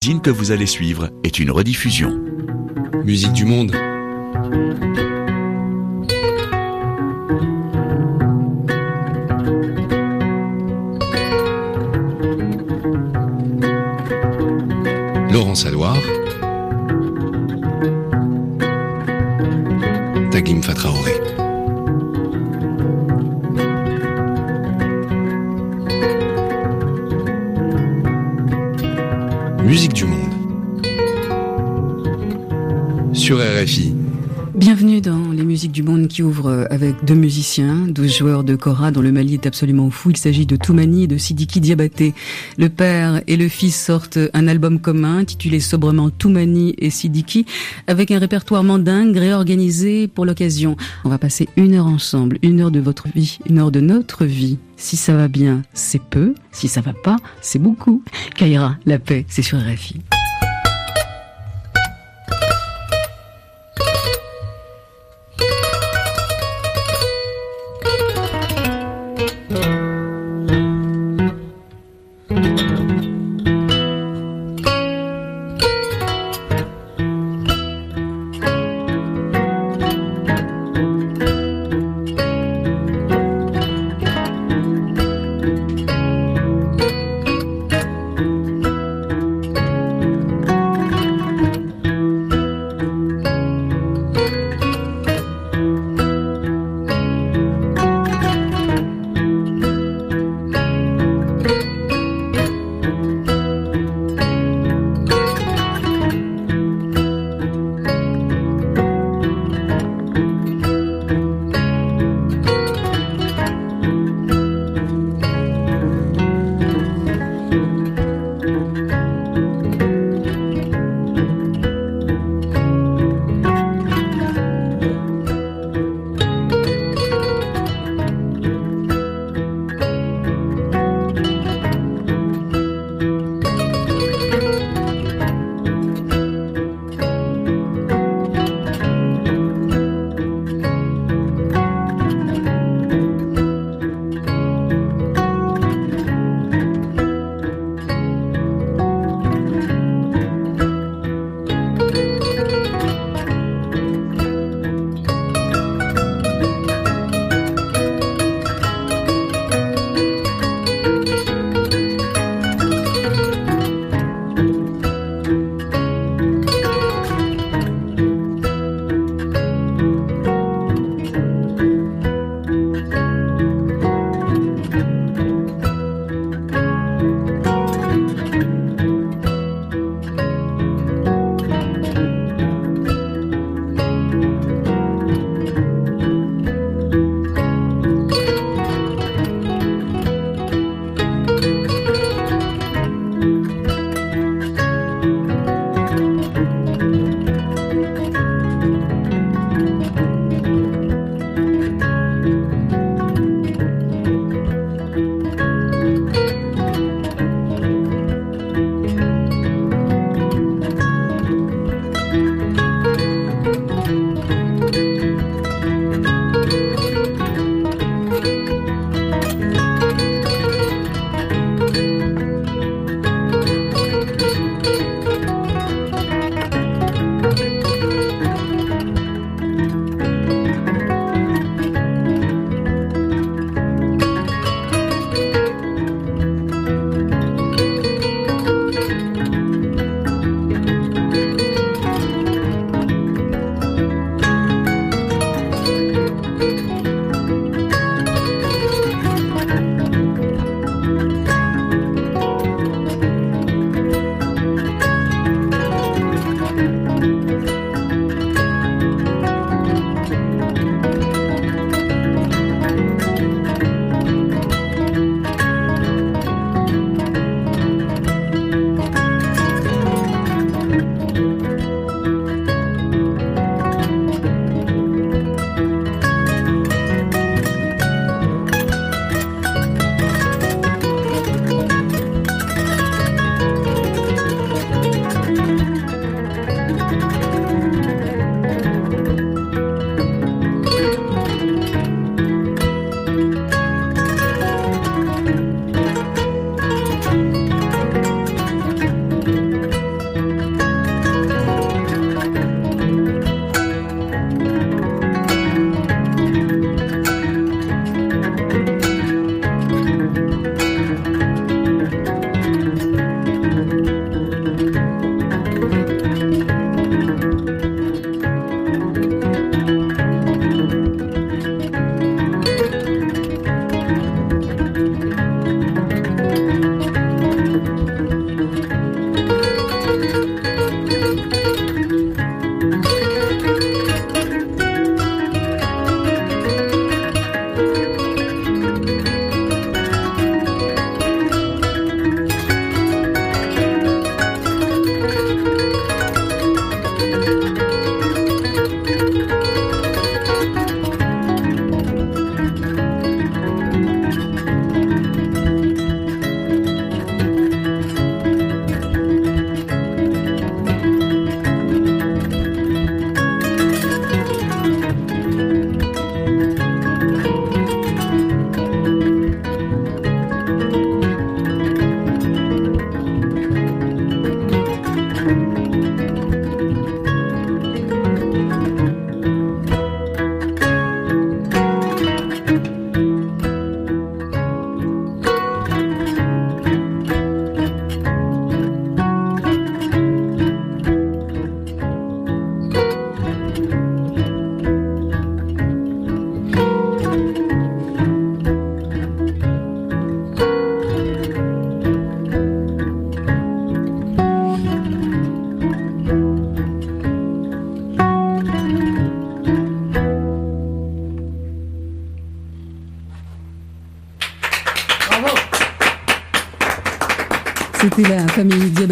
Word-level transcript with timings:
magazine 0.00 0.22
que 0.22 0.30
vous 0.30 0.52
allez 0.52 0.66
suivre 0.66 1.10
est 1.24 1.40
une 1.40 1.50
rediffusion. 1.50 2.16
Musique 3.04 3.32
du 3.32 3.44
monde. 3.44 3.72
Laurence 15.32 15.66
Alouard. 15.66 15.96
Taglim 20.30 20.62
Fatraoré. 20.62 21.27
Musique 29.68 29.92
du 29.92 30.06
monde. 30.06 30.32
Sur 33.12 33.36
RFI. 33.36 33.97
Bienvenue 34.58 35.00
dans 35.00 35.30
les 35.30 35.44
musiques 35.44 35.70
du 35.70 35.84
monde 35.84 36.08
qui 36.08 36.20
ouvrent 36.24 36.66
avec 36.68 37.04
deux 37.04 37.14
musiciens, 37.14 37.86
deux 37.86 38.08
joueurs 38.08 38.42
de 38.42 38.56
kora 38.56 38.90
dont 38.90 39.00
le 39.00 39.12
Mali 39.12 39.34
est 39.34 39.46
absolument 39.46 39.88
fou. 39.88 40.10
Il 40.10 40.16
s'agit 40.16 40.46
de 40.46 40.56
Toumani 40.56 41.04
et 41.04 41.06
de 41.06 41.16
Sidiki 41.16 41.60
Diabaté. 41.60 42.12
Le 42.56 42.68
père 42.68 43.22
et 43.28 43.36
le 43.36 43.48
fils 43.48 43.80
sortent 43.80 44.18
un 44.34 44.48
album 44.48 44.80
commun 44.80 45.18
intitulé 45.18 45.60
sobrement 45.60 46.10
Toumani 46.10 46.74
et 46.76 46.90
Sidiki 46.90 47.46
avec 47.86 48.10
un 48.10 48.18
répertoire 48.18 48.64
mandingue 48.64 49.16
réorganisé 49.16 50.08
pour 50.08 50.26
l'occasion. 50.26 50.76
On 51.04 51.08
va 51.08 51.18
passer 51.18 51.48
une 51.56 51.74
heure 51.74 51.86
ensemble, 51.86 52.40
une 52.42 52.60
heure 52.60 52.72
de 52.72 52.80
votre 52.80 53.06
vie, 53.14 53.38
une 53.48 53.60
heure 53.60 53.70
de 53.70 53.80
notre 53.80 54.24
vie. 54.24 54.58
Si 54.76 54.96
ça 54.96 55.14
va 55.14 55.28
bien, 55.28 55.62
c'est 55.72 56.02
peu. 56.02 56.34
Si 56.50 56.66
ça 56.66 56.80
va 56.80 56.94
pas, 56.94 57.18
c'est 57.42 57.60
beaucoup. 57.60 58.02
Kaira, 58.34 58.76
la 58.86 58.98
paix, 58.98 59.24
c'est 59.28 59.42
sur 59.42 59.58
RFI. 59.58 60.00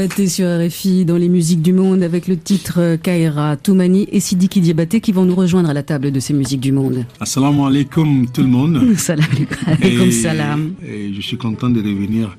Diabaté 0.06 0.28
sur 0.28 0.46
RFI 0.46 1.04
dans 1.04 1.16
les 1.16 1.28
musiques 1.28 1.62
du 1.62 1.72
monde 1.72 2.04
avec 2.04 2.28
le 2.28 2.36
titre 2.36 2.94
Kaira, 3.02 3.56
Toumani 3.56 4.06
et 4.12 4.20
Sidiki 4.20 4.60
Diabaté 4.60 5.00
qui 5.00 5.10
vont 5.10 5.24
nous 5.24 5.34
rejoindre 5.34 5.68
à 5.68 5.74
la 5.74 5.82
table 5.82 6.12
de 6.12 6.20
ces 6.20 6.32
musiques 6.32 6.60
du 6.60 6.70
monde. 6.70 7.04
Assalamu 7.18 7.62
alaikum 7.66 8.28
tout 8.32 8.42
le 8.42 8.46
monde. 8.46 8.80
Salam 8.98 9.26
alaikum 9.66 10.12
salam. 10.12 10.74
Je 11.16 11.22
suis 11.22 11.38
content 11.38 11.70
de 11.70 11.78
revenir 11.78 12.36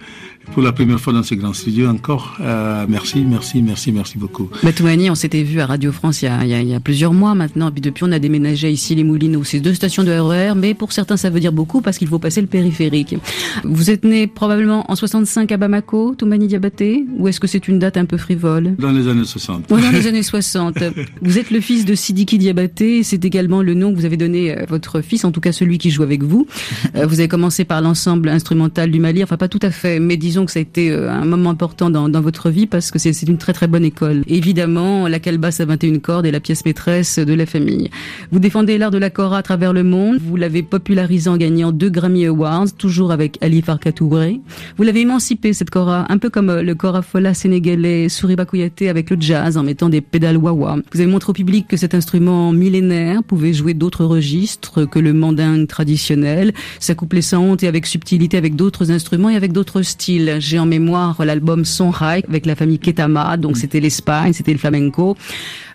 pour 0.53 0.61
la 0.61 0.71
première 0.71 0.99
fois 0.99 1.11
dans 1.11 1.23
ce 1.23 1.33
grand 1.33 1.53
studio 1.53 1.87
encore. 1.87 2.37
Euh, 2.41 2.85
merci, 2.87 3.25
merci, 3.27 3.63
merci, 3.63 3.91
merci 3.91 4.19
beaucoup. 4.19 4.49
Toumani, 4.75 5.09
on 5.09 5.15
s'était 5.15 5.41
vu 5.41 5.59
à 5.59 5.65
Radio 5.65 5.91
France 5.91 6.21
il 6.21 6.25
y, 6.25 6.27
a, 6.27 6.43
il, 6.43 6.49
y 6.49 6.53
a, 6.53 6.61
il 6.61 6.69
y, 6.69 6.75
a, 6.75 6.79
plusieurs 6.79 7.11
mois 7.11 7.33
maintenant. 7.33 7.71
Puis 7.71 7.81
depuis, 7.81 8.03
on 8.03 8.11
a 8.11 8.19
déménagé 8.19 8.69
ici 8.69 8.93
les 8.93 9.03
Moulineaux. 9.03 9.43
C'est 9.43 9.59
deux 9.59 9.73
stations 9.73 10.03
de 10.03 10.11
RER, 10.11 10.51
e 10.51 10.53
mais 10.55 10.75
pour 10.75 10.91
certains, 10.91 11.17
ça 11.17 11.31
veut 11.31 11.39
dire 11.39 11.51
beaucoup 11.51 11.81
parce 11.81 11.97
qu'il 11.97 12.07
faut 12.07 12.19
passer 12.19 12.41
le 12.41 12.47
périphérique. 12.47 13.15
Vous 13.63 13.89
êtes 13.89 14.03
né 14.03 14.27
probablement 14.27 14.89
en 14.91 14.95
65 14.95 15.51
à 15.51 15.57
Bamako, 15.57 16.13
Toumani 16.15 16.45
Diabaté, 16.45 17.03
ou 17.17 17.27
est-ce 17.27 17.39
que 17.39 17.47
c'est 17.47 17.67
une 17.67 17.79
date 17.79 17.97
un 17.97 18.05
peu 18.05 18.17
frivole? 18.17 18.75
Dans 18.77 18.91
les 18.91 19.07
années 19.07 19.25
60. 19.25 19.71
Ouais, 19.71 19.81
dans 19.81 19.91
les 19.91 20.05
années 20.07 20.23
60. 20.23 20.77
vous 21.23 21.39
êtes 21.39 21.49
le 21.49 21.61
fils 21.61 21.83
de 21.83 21.95
Sidiki 21.95 22.37
Diabaté. 22.37 23.01
C'est 23.01 23.25
également 23.25 23.63
le 23.63 23.73
nom 23.73 23.91
que 23.91 23.97
vous 23.97 24.05
avez 24.05 24.17
donné 24.17 24.55
à 24.55 24.65
votre 24.65 25.01
fils, 25.01 25.25
en 25.25 25.31
tout 25.31 25.41
cas 25.41 25.51
celui 25.51 25.79
qui 25.79 25.89
joue 25.89 26.03
avec 26.03 26.21
vous. 26.23 26.47
Euh, 26.95 27.07
vous 27.07 27.19
avez 27.19 27.27
commencé 27.27 27.65
par 27.65 27.81
l'ensemble 27.81 28.29
instrumental 28.29 28.66
du 28.67 28.99
Mali. 28.99 29.23
Enfin, 29.23 29.37
pas 29.37 29.47
tout 29.47 29.59
à 29.61 29.71
fait, 29.71 29.99
mais 29.99 30.17
disons 30.17 30.45
que 30.45 30.51
ça 30.51 30.59
a 30.59 30.61
été 30.61 30.91
euh, 30.91 31.09
un 31.09 31.25
moment 31.25 31.49
important 31.49 31.89
dans, 31.89 32.09
dans 32.09 32.21
votre 32.21 32.49
vie 32.49 32.67
parce 32.67 32.91
que 32.91 32.99
c'est 32.99 33.21
une 33.23 33.37
très 33.37 33.53
très 33.53 33.67
bonne 33.67 33.83
école. 33.83 34.23
Évidemment, 34.27 35.07
la 35.07 35.19
calebasse 35.19 35.59
à 35.59 35.65
21 35.65 35.99
cordes 35.99 36.25
est 36.25 36.31
la 36.31 36.39
pièce 36.39 36.65
maîtresse 36.65 37.19
de 37.19 37.33
la 37.33 37.45
famille. 37.45 37.89
Vous 38.31 38.39
défendez 38.39 38.77
l'art 38.77 38.91
de 38.91 38.97
la 38.97 39.09
kora 39.09 39.39
à 39.39 39.43
travers 39.43 39.73
le 39.73 39.83
monde. 39.83 40.19
Vous 40.21 40.35
l'avez 40.35 40.63
popularisé 40.63 41.29
en 41.29 41.37
gagnant 41.37 41.71
deux 41.71 41.89
Grammy 41.89 42.25
Awards, 42.25 42.71
toujours 42.77 43.11
avec 43.11 43.37
Ali 43.41 43.61
Farka. 43.61 43.91
Vous 43.99 44.83
l'avez 44.83 45.01
émancipé 45.01 45.53
cette 45.53 45.69
kora, 45.69 46.05
un 46.09 46.17
peu 46.17 46.29
comme 46.29 46.59
le 46.59 46.75
kora 46.75 47.01
fola 47.01 47.33
sénégalais 47.33 48.09
Souriba 48.09 48.45
Kouyaté 48.45 48.89
avec 48.89 49.09
le 49.09 49.17
jazz 49.19 49.57
en 49.57 49.63
mettant 49.63 49.89
des 49.89 50.01
pédales 50.01 50.37
wah 50.37 50.51
Vous 50.51 50.99
avez 50.99 51.09
montré 51.09 51.29
au 51.29 51.33
public 51.33 51.67
que 51.67 51.77
cet 51.77 51.95
instrument 51.95 52.51
millénaire 52.51 53.23
pouvait 53.23 53.53
jouer 53.53 53.73
d'autres 53.73 54.03
registres 54.05 54.85
que 54.85 54.99
le 54.99 55.13
mandingue 55.13 55.67
traditionnel, 55.67 56.53
s'accoupler 56.79 57.21
sans 57.21 57.39
honte 57.39 57.63
et 57.63 57.67
avec 57.67 57.85
subtilité 57.85 58.37
avec 58.37 58.55
d'autres 58.57 58.91
instruments 58.91 59.29
et 59.29 59.37
avec 59.37 59.53
d'autres 59.53 59.83
styles. 59.83 60.37
J'ai 60.39 60.59
en 60.59 60.65
mémoire 60.65 61.23
l'album 61.23 61.63
Son 61.63 61.91
High 62.01 62.25
avec 62.27 62.45
la 62.45 62.55
famille 62.55 62.79
Ketama, 62.79 63.37
donc 63.37 63.55
c'était 63.55 63.79
l'Espagne, 63.79 64.33
c'était 64.33 64.51
le 64.51 64.57
flamenco. 64.57 65.15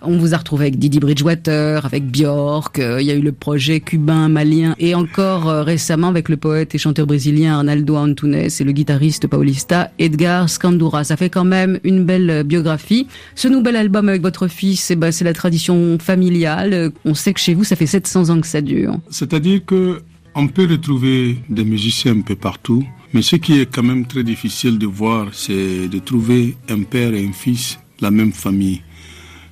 On 0.03 0.19
vous 0.19 0.35
a 0.35 0.37
retrouvé 0.37 0.67
avec 0.67 0.79
Didi 0.79 0.99
Bridgewater, 0.99 1.87
avec 1.87 2.11
Björk, 2.11 2.81
euh, 2.81 3.01
il 3.01 3.07
y 3.07 3.13
a 3.13 3.15
eu 3.15 3.21
le 3.23 3.31
projet 3.31 3.81
cubain, 3.81 4.29
malien, 4.29 4.75
et 4.79 4.97
encore 4.97 5.49
euh, 5.49 5.63
récemment 5.63 6.09
avec 6.09 6.29
le 6.29 6.37
poète 6.37 6.75
et 6.75 6.79
chanteur 6.79 7.07
brésilien 7.07 7.55
Arnaldo 7.55 7.97
Antunes 7.97 8.35
et 8.35 8.65
le 8.65 8.73
guitariste 8.73 9.29
paulista 9.29 9.93
Edgar 10.01 10.51
Scandura. 10.51 11.05
Ça 11.05 11.17
fait 11.17 11.31
quand 11.31 11.45
même 11.45 11.79
une 11.85 12.05
belle 12.05 12.43
biographie. 12.43 13.07
Ce 13.37 13.47
nouvel 13.47 13.77
album 13.77 14.09
avec 14.09 14.23
votre 14.23 14.49
fils, 14.49 14.91
eh 14.91 14.97
ben, 14.97 15.13
c'est 15.13 15.25
la 15.25 15.35
tradition 15.35 15.99
familiale. 16.01 16.91
On 17.05 17.15
sait 17.15 17.33
que 17.33 17.41
chez 17.41 17.55
vous, 17.55 17.63
ça 17.63 17.77
fait 17.77 17.87
700 17.87 18.31
ans 18.31 18.41
que 18.41 18.47
ça 18.49 18.61
dure. 18.61 18.99
C'est-à-dire 19.09 19.65
que 19.65 20.03
on 20.35 20.49
peut 20.49 20.67
retrouver 20.71 21.39
des 21.49 21.65
musiciens 21.65 22.17
un 22.17 22.21
peu 22.23 22.37
partout, 22.37 22.85
mais 23.13 23.23
ce 23.23 23.37
qui 23.37 23.59
est 23.59 23.67
quand 23.67 23.83
même 23.83 24.07
très 24.07 24.25
difficile 24.25 24.79
de 24.79 24.87
voir, 24.87 25.29
c'est 25.33 25.89
de 25.89 25.99
trouver 25.99 26.57
un 26.69 26.83
père 26.83 27.15
et 27.15 27.25
un 27.27 27.33
fils, 27.33 27.79
la 28.01 28.11
même 28.11 28.33
famille. 28.33 28.83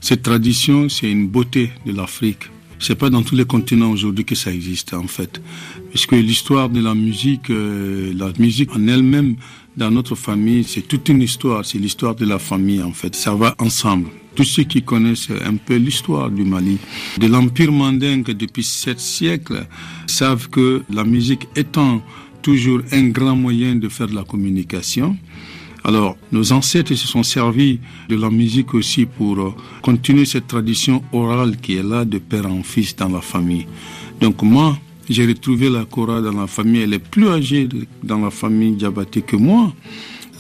Cette 0.01 0.23
tradition, 0.23 0.89
c'est 0.89 1.11
une 1.11 1.29
beauté 1.29 1.71
de 1.85 1.93
l'Afrique. 1.93 2.45
C'est 2.79 2.95
pas 2.95 3.11
dans 3.11 3.23
tous 3.23 3.35
les 3.35 3.45
continents 3.45 3.91
aujourd'hui 3.91 4.25
que 4.25 4.35
ça 4.35 4.51
existe 4.51 4.95
en 4.95 5.07
fait, 5.07 5.43
puisque 5.91 6.13
l'histoire 6.13 6.71
de 6.71 6.81
la 6.81 6.95
musique, 6.95 7.51
euh, 7.51 8.11
la 8.17 8.33
musique 8.39 8.75
en 8.75 8.87
elle-même 8.89 9.37
dans 9.77 9.91
notre 9.91 10.15
famille, 10.15 10.65
c'est 10.65 10.89
toute 10.89 11.11
une 11.11 11.21
histoire. 11.21 11.67
C'est 11.67 11.79
l'histoire 11.79 12.15
de 12.15 12.25
la 12.25 12.39
famille 12.39 12.83
en 12.83 12.93
fait. 12.93 13.15
Ça 13.15 13.35
va 13.35 13.55
ensemble. 13.59 14.09
Tous 14.35 14.45
ceux 14.45 14.63
qui 14.65 14.83
connaissent 14.83 15.31
un 15.45 15.57
peu 15.57 15.77
l'histoire 15.77 16.31
du 16.31 16.45
Mali, 16.45 16.79
de 17.19 17.27
l'empire 17.27 17.73
mandingue 17.73 18.31
depuis 18.31 18.63
sept 18.63 19.01
siècles, 19.01 19.67
savent 20.07 20.49
que 20.49 20.83
la 20.91 21.05
musique 21.05 21.49
étant 21.57 22.01
toujours 22.43 22.81
un 22.93 23.09
grand 23.09 23.37
moyen 23.37 23.75
de 23.75 23.89
faire 23.89 24.07
de 24.07 24.15
la 24.15 24.25
communication, 24.25 25.17
alors, 25.83 26.17
nos 26.31 26.53
ancêtres 26.53 26.95
se 26.95 27.07
sont 27.07 27.23
servis 27.23 27.81
de 28.09 28.17
la 28.17 28.29
musique 28.29 28.75
aussi 28.75 29.07
pour 29.07 29.57
continuer 29.81 30.27
cette 30.27 30.47
tradition 30.47 31.03
orale 31.13 31.57
qui 31.57 31.77
est 31.77 31.83
là 31.83 32.05
de 32.05 32.19
père 32.19 32.47
en 32.47 32.63
fils 32.63 32.95
dans 32.97 33.09
la 33.09 33.23
famille. 33.23 33.67
Donc 34.21 34.43
moi, 34.43 34.79
j'ai 35.09 35.27
retrouvé 35.27 35.71
la 35.71 35.87
Kora 35.87 36.21
dans 36.21 36.33
la 36.33 36.47
famille. 36.47 36.83
Elle 36.83 36.93
est 36.93 36.99
plus 36.99 37.29
âgée 37.29 37.69
dans 38.03 38.19
la 38.19 38.31
famille 38.31 38.73
Diabaté 38.73 39.23
que 39.23 39.37
moi. 39.37 39.73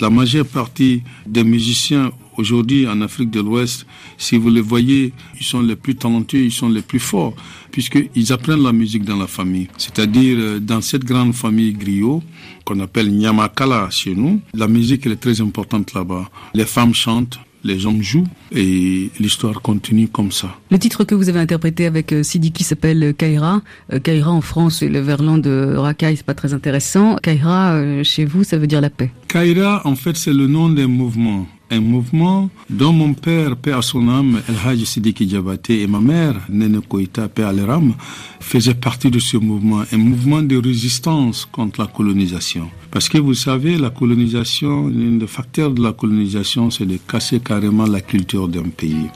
La 0.01 0.11
majeure 0.11 0.47
partie 0.47 1.03
des 1.27 1.45
musiciens 1.45 2.13
aujourd'hui 2.37 2.87
en 2.87 3.01
Afrique 3.01 3.31
de 3.31 3.41
l'Ouest, 3.41 3.87
si 4.19 4.37
vous 4.37 4.51
les 4.51 4.61
voyez, 4.61 5.13
ils 5.39 5.45
sont 5.45 5.61
les 5.61 5.77
plus 5.77 5.95
talentueux, 5.95 6.45
ils 6.45 6.53
sont 6.53 6.69
les 6.69 6.83
plus 6.83 7.01
forts, 7.01 7.35
puisqu'ils 7.71 8.33
apprennent 8.33 8.63
la 8.63 8.73
musique 8.73 9.05
dans 9.05 9.17
la 9.17 9.27
famille. 9.27 9.69
C'est-à-dire, 9.77 10.61
dans 10.61 10.81
cette 10.81 11.05
grande 11.05 11.35
famille 11.35 11.73
griot, 11.73 12.23
qu'on 12.65 12.81
appelle 12.81 13.11
Nyamakala 13.11 13.89
chez 13.91 14.15
nous, 14.15 14.41
la 14.55 14.69
musique 14.69 15.07
elle 15.07 15.13
est 15.13 15.17
très 15.17 15.41
importante 15.41 15.95
là-bas. 15.95 16.29
Les 16.55 16.65
femmes 16.65 16.95
chantent, 16.95 17.39
les 17.63 17.85
hommes 17.85 18.03
jouent 18.03 18.27
et 18.53 19.11
l'histoire 19.19 19.61
continue 19.61 20.09
comme 20.09 20.33
ça. 20.33 20.57
Le 20.71 20.79
titre 20.79 21.05
que 21.05 21.15
vous 21.15 21.29
avez 21.29 21.41
interprété 21.41 21.87
avec 21.87 22.15
Sidiki 22.23 22.65
s'appelle 22.65 23.15
Kaira. 23.17 23.63
Kaira 24.03 24.31
en 24.31 24.41
France 24.41 24.83
et 24.83 24.89
le 24.89 25.01
verlan 25.01 25.39
de 25.39 25.75
Rakai, 25.77 26.17
c'est 26.17 26.25
pas 26.25 26.35
très 26.35 26.55
intéressant. 26.55 27.17
Kaira 27.17 28.03
chez 28.03 28.25
vous, 28.25 28.45
ça 28.45 28.57
veut 28.57 28.67
dire 28.67 28.81
la 28.81 28.91
paix. 28.91 29.11
Kaira, 29.29 29.83
en 29.85 29.95
fait, 29.95 30.17
c'est 30.17 30.33
le 30.33 30.47
nom 30.47 30.69
d'un 30.71 30.87
mouvement 30.87 31.47
un 31.71 31.81
mouvement 31.81 32.51
dont 32.69 32.93
mon 32.93 33.15
père, 33.15 33.57
paix 33.57 33.73
à 33.73 33.83
son 33.83 34.09
âme, 34.09 34.43
El 34.49 34.57
Hajj 34.65 34.85
Sidiki 34.85 35.27
Diabaté, 35.27 35.83
et 35.83 35.87
ma 35.87 36.01
mère, 36.01 36.35
Nene 36.49 36.81
Koïta, 36.81 37.29
paix 37.29 37.45
à 37.45 37.53
l'Eram, 37.53 37.95
faisaient 38.41 38.75
partie 38.75 39.11
de 39.11 39.19
ce 39.19 39.37
mouvement, 39.37 39.83
un 39.93 39.97
mouvement 39.99 40.43
de 40.43 40.57
résistance 40.57 41.47
contre 41.51 41.81
la 41.81 41.87
colonisation. 41.87 42.69
Parce 42.91 43.09
que 43.09 43.19
vous 43.19 43.35
savez, 43.35 43.79
la 43.79 43.91
colonisation, 43.91 44.89
l'un 44.89 45.19
des 45.19 45.27
facteurs 45.27 45.71
de 45.71 45.83
la 45.83 45.93
colonisation, 45.93 46.71
c'est 46.71 46.87
de 46.87 46.97
casser 46.97 47.41
carrément 47.41 47.87
la 47.87 48.01
culture 48.01 48.49
d'un 48.49 48.69
pays. 48.69 49.07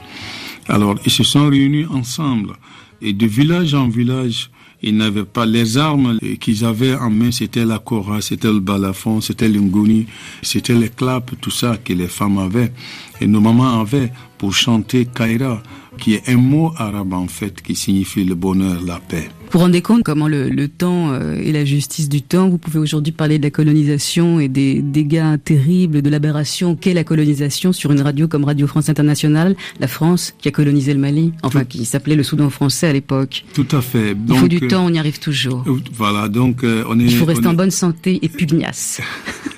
Alors, 0.69 0.95
ils 1.05 1.13
se 1.13 1.25
sont 1.25 1.49
réunis 1.49 1.87
ensemble, 1.87 2.55
et 3.03 3.13
de 3.13 3.27
village 3.27 3.75
en 3.75 3.89
village, 3.89 4.51
ils 4.87 4.95
n'avaient 4.95 5.25
pas 5.25 5.47
les 5.47 5.79
armes 5.79 6.19
qu'ils 6.39 6.63
avaient 6.65 6.95
en 6.95 7.09
main, 7.09 7.33
c'était 7.33 7.65
la 7.65 7.79
kora, 7.79 8.21
c'était 8.21 8.53
le 8.53 8.61
balafon, 8.61 9.23
c'était 9.23 9.49
l'ingoni, 9.49 10.07
c'était 10.43 10.75
les 10.75 10.91
claps, 10.91 11.33
tout 11.41 11.51
ça 11.51 11.79
que 11.83 11.95
les 11.95 12.07
femmes 12.07 12.37
avaient. 12.37 12.71
Et 13.19 13.27
nos 13.27 13.41
mamans 13.41 13.81
avaient 13.81 14.13
pour 14.37 14.53
chanter 14.53 15.07
Kaira, 15.07 15.63
qui 15.97 16.15
est 16.15 16.29
un 16.29 16.37
mot 16.37 16.71
arabe 16.77 17.15
en 17.15 17.29
fait, 17.29 17.63
qui 17.63 17.75
signifie 17.75 18.25
le 18.25 18.35
bonheur, 18.35 18.79
la 18.85 19.01
paix. 19.01 19.31
Vous 19.47 19.61
vous 19.61 19.65
rendez 19.67 19.83
compte 19.83 20.03
comment 20.03 20.27
le, 20.27 20.49
le 20.49 20.69
temps 20.69 21.13
euh, 21.13 21.35
et 21.37 21.53
la 21.53 21.65
justice 21.65 22.09
du 22.09 22.23
temps, 22.23 22.49
vous 22.49 22.59
pouvez 22.59 22.79
aujourd'hui 22.79 23.13
parler 23.13 23.39
de 23.39 23.45
la 23.45 23.51
colonisation 23.51 24.41
et 24.41 24.49
des 24.49 24.83
dégâts 24.83 25.37
terribles, 25.45 26.03
de 26.03 26.11
l'aberration 26.11 26.75
qu'est 26.75 26.95
la 26.95 27.05
colonisation 27.05 27.73
sur 27.73 27.93
une 27.93 28.01
radio 28.01 28.27
comme 28.27 28.45
Radio 28.45 28.67
France 28.67 28.89
Internationale, 28.89 29.55
la 29.79 29.87
France 29.87 30.35
qui 30.39 30.49
a 30.49 30.51
colonisé 30.51 30.93
le 30.93 31.01
Mali, 31.01 31.33
enfin 31.43 31.61
Tout. 31.61 31.79
qui 31.79 31.85
s'appelait 31.85 32.17
le 32.17 32.23
Soudan 32.23 32.51
français 32.51 32.89
à 32.89 32.93
l'époque. 32.93 33.45
Tout 33.55 33.67
à 33.71 33.81
fait. 33.81 34.15
Donc, 34.15 34.37
Il 34.37 34.41
faut 34.41 34.49
du 34.49 34.65
euh, 34.65 34.69
temps, 34.69 34.87
on 34.87 34.93
y 34.93 34.99
arrive 34.99 35.21
toujours. 35.21 35.65
Euh, 35.67 35.79
voilà, 35.93 36.29
donc 36.29 36.65
euh, 36.65 36.85
on 36.89 36.99
est... 36.99 37.05
Il 37.05 37.17
faut 37.17 37.25
rester 37.25 37.47
en 37.47 37.55
bonne 37.55 37.71
santé 37.71 38.19
et 38.23 38.29
pugnace. 38.29 39.01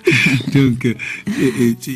donc, 0.55 0.95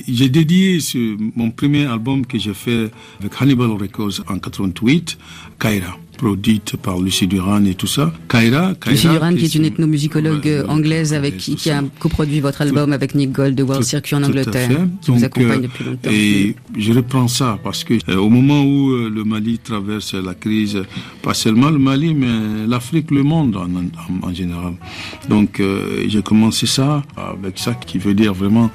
j'ai 0.09 0.29
dédié 0.29 0.81
ce, 0.81 1.17
mon 1.37 1.51
premier 1.51 1.87
album 1.87 2.25
que 2.25 2.39
j'ai 2.39 2.55
fait 2.55 2.91
avec 3.21 3.33
Hannibal 3.41 3.71
Records 3.73 4.25
en 4.29 4.39
88, 4.39 5.19
Kaira 5.59 5.99
produite 6.21 6.77
par 6.77 7.01
Lucie 7.01 7.27
Duran 7.27 7.65
et 7.65 7.75
tout 7.75 7.87
ça. 7.87 8.13
Kaira, 8.29 8.75
Kaira 8.75 8.91
Lucie 8.91 9.09
Duran, 9.09 9.35
qui 9.35 9.45
est 9.47 9.55
une 9.55 9.65
ethnomusicologue 9.65 10.65
anglaise 10.69 11.15
avec 11.15 11.39
qui, 11.39 11.57
qui 11.57 11.71
a 11.71 11.83
coproduit 11.99 12.41
votre 12.41 12.61
album 12.61 12.89
tout, 12.91 12.93
avec 12.99 13.15
Nick 13.15 13.33
Gold 13.33 13.55
de 13.55 13.63
World 13.63 13.85
Circuit 13.85 14.17
en 14.17 14.23
Angleterre, 14.23 14.69
qui 15.01 15.09
Donc, 15.09 15.19
vous 15.19 15.25
accompagne 15.25 15.61
euh, 15.61 15.69
depuis 15.69 15.85
longtemps. 15.85 16.11
Et 16.11 16.55
je 16.77 16.93
reprends 16.93 17.27
ça 17.29 17.59
parce 17.65 17.85
que 17.85 17.95
euh, 17.95 18.17
au 18.17 18.29
moment 18.29 18.63
où 18.63 18.91
euh, 18.91 19.09
le 19.09 19.25
Mali 19.25 19.59
traverse 19.59 20.13
la 20.13 20.35
crise, 20.35 20.83
pas 21.23 21.33
seulement 21.33 21.71
le 21.71 21.79
Mali, 21.79 22.15
mais 22.15 22.67
l'Afrique, 22.67 23.11
le 23.11 23.23
monde 23.23 23.57
en, 23.57 23.65
en, 23.65 24.29
en 24.29 24.35
général. 24.35 24.75
Donc 25.29 25.63
j'ai 26.07 26.23
commencé 26.23 26.67
ça 26.67 27.03
avec 27.17 27.59
ça 27.59 27.73
qui 27.75 27.99
veut 27.99 28.15
dire 28.15 28.35
vraiment 28.35 28.71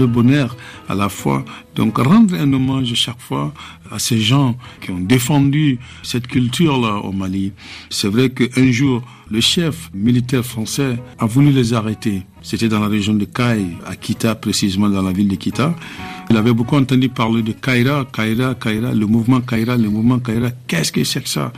le 0.00 0.06
bonheur 0.06 0.56
à 0.88 0.94
la 0.94 1.08
fois. 1.08 1.44
Donc 1.78 1.96
rendre 1.98 2.34
un 2.34 2.52
hommage 2.52 2.92
chaque 2.94 3.20
fois 3.20 3.54
à 3.88 4.00
ces 4.00 4.18
gens 4.18 4.56
qui 4.80 4.90
ont 4.90 4.98
défendu 4.98 5.78
cette 6.02 6.26
culture-là 6.26 6.96
au 7.04 7.12
Mali. 7.12 7.52
C'est 7.88 8.08
vrai 8.08 8.30
qu'un 8.30 8.72
jour, 8.72 9.00
le 9.30 9.40
chef 9.40 9.88
militaire 9.94 10.44
français 10.44 10.96
a 11.20 11.26
voulu 11.26 11.52
les 11.52 11.74
arrêter. 11.74 12.22
C'était 12.42 12.68
dans 12.68 12.80
la 12.80 12.88
région 12.88 13.14
de 13.14 13.24
Kai, 13.24 13.64
à 13.86 13.94
Kita, 13.94 14.34
précisément 14.34 14.88
dans 14.88 15.02
la 15.02 15.12
ville 15.12 15.28
de 15.28 15.36
Kita. 15.36 15.76
Il 16.30 16.36
avait 16.36 16.52
beaucoup 16.52 16.74
entendu 16.74 17.08
parler 17.10 17.42
de 17.42 17.52
Kaira, 17.52 18.04
Kaira, 18.12 18.56
Kaira, 18.56 18.92
le 18.92 19.06
mouvement 19.06 19.40
Kaira, 19.40 19.76
le 19.76 19.88
mouvement 19.88 20.18
Kaira. 20.18 20.50
Qu'est-ce 20.66 20.90
que 20.90 21.04
c'est 21.04 21.22
que 21.22 21.28
ça? 21.28 21.52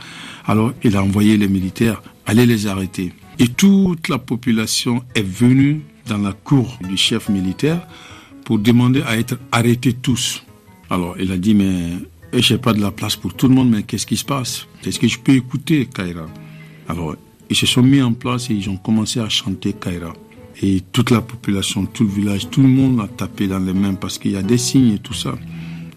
Alors 0.45 0.71
il 0.83 0.95
a 0.97 1.03
envoyé 1.03 1.35
les 1.35 1.47
militaires 1.47 1.99
aller 2.27 2.45
les 2.45 2.67
arrêter. 2.67 3.11
Et 3.39 3.47
toute 3.47 4.07
la 4.07 4.19
population 4.19 5.03
est 5.15 5.27
venue 5.27 5.81
dans 6.07 6.19
la 6.19 6.33
cour 6.33 6.77
du 6.87 6.95
chef 6.95 7.27
militaire 7.27 7.81
pour 8.51 8.59
demander 8.59 9.01
à 9.03 9.15
être 9.17 9.39
arrêtés 9.53 9.93
tous. 9.93 10.43
Alors 10.89 11.15
il 11.17 11.31
a 11.31 11.37
dit 11.37 11.55
mais 11.55 11.93
je 12.33 12.53
n'ai 12.53 12.59
pas 12.59 12.73
de 12.73 12.81
la 12.81 12.91
place 12.91 13.15
pour 13.15 13.33
tout 13.33 13.47
le 13.47 13.55
monde, 13.55 13.69
mais 13.69 13.83
qu'est-ce 13.83 14.05
qui 14.05 14.17
se 14.17 14.25
passe? 14.25 14.67
Est-ce 14.83 14.99
que 14.99 15.07
je 15.07 15.17
peux 15.17 15.31
écouter 15.31 15.85
Kaira? 15.85 16.25
Alors 16.89 17.15
ils 17.49 17.55
se 17.55 17.65
sont 17.65 17.81
mis 17.81 18.01
en 18.01 18.11
place 18.11 18.49
et 18.49 18.53
ils 18.53 18.69
ont 18.69 18.75
commencé 18.75 19.21
à 19.21 19.29
chanter 19.29 19.71
Kaira. 19.71 20.11
Et 20.61 20.81
toute 20.91 21.11
la 21.11 21.21
population, 21.21 21.85
tout 21.85 22.03
le 22.03 22.09
village, 22.09 22.49
tout 22.49 22.61
le 22.61 22.67
monde 22.67 22.99
a 22.99 23.07
tapé 23.07 23.47
dans 23.47 23.59
les 23.59 23.71
mains 23.71 23.93
parce 23.93 24.17
qu'il 24.17 24.31
y 24.31 24.35
a 24.35 24.41
des 24.41 24.57
signes 24.57 24.95
et 24.95 24.99
tout 24.99 25.13
ça. 25.13 25.33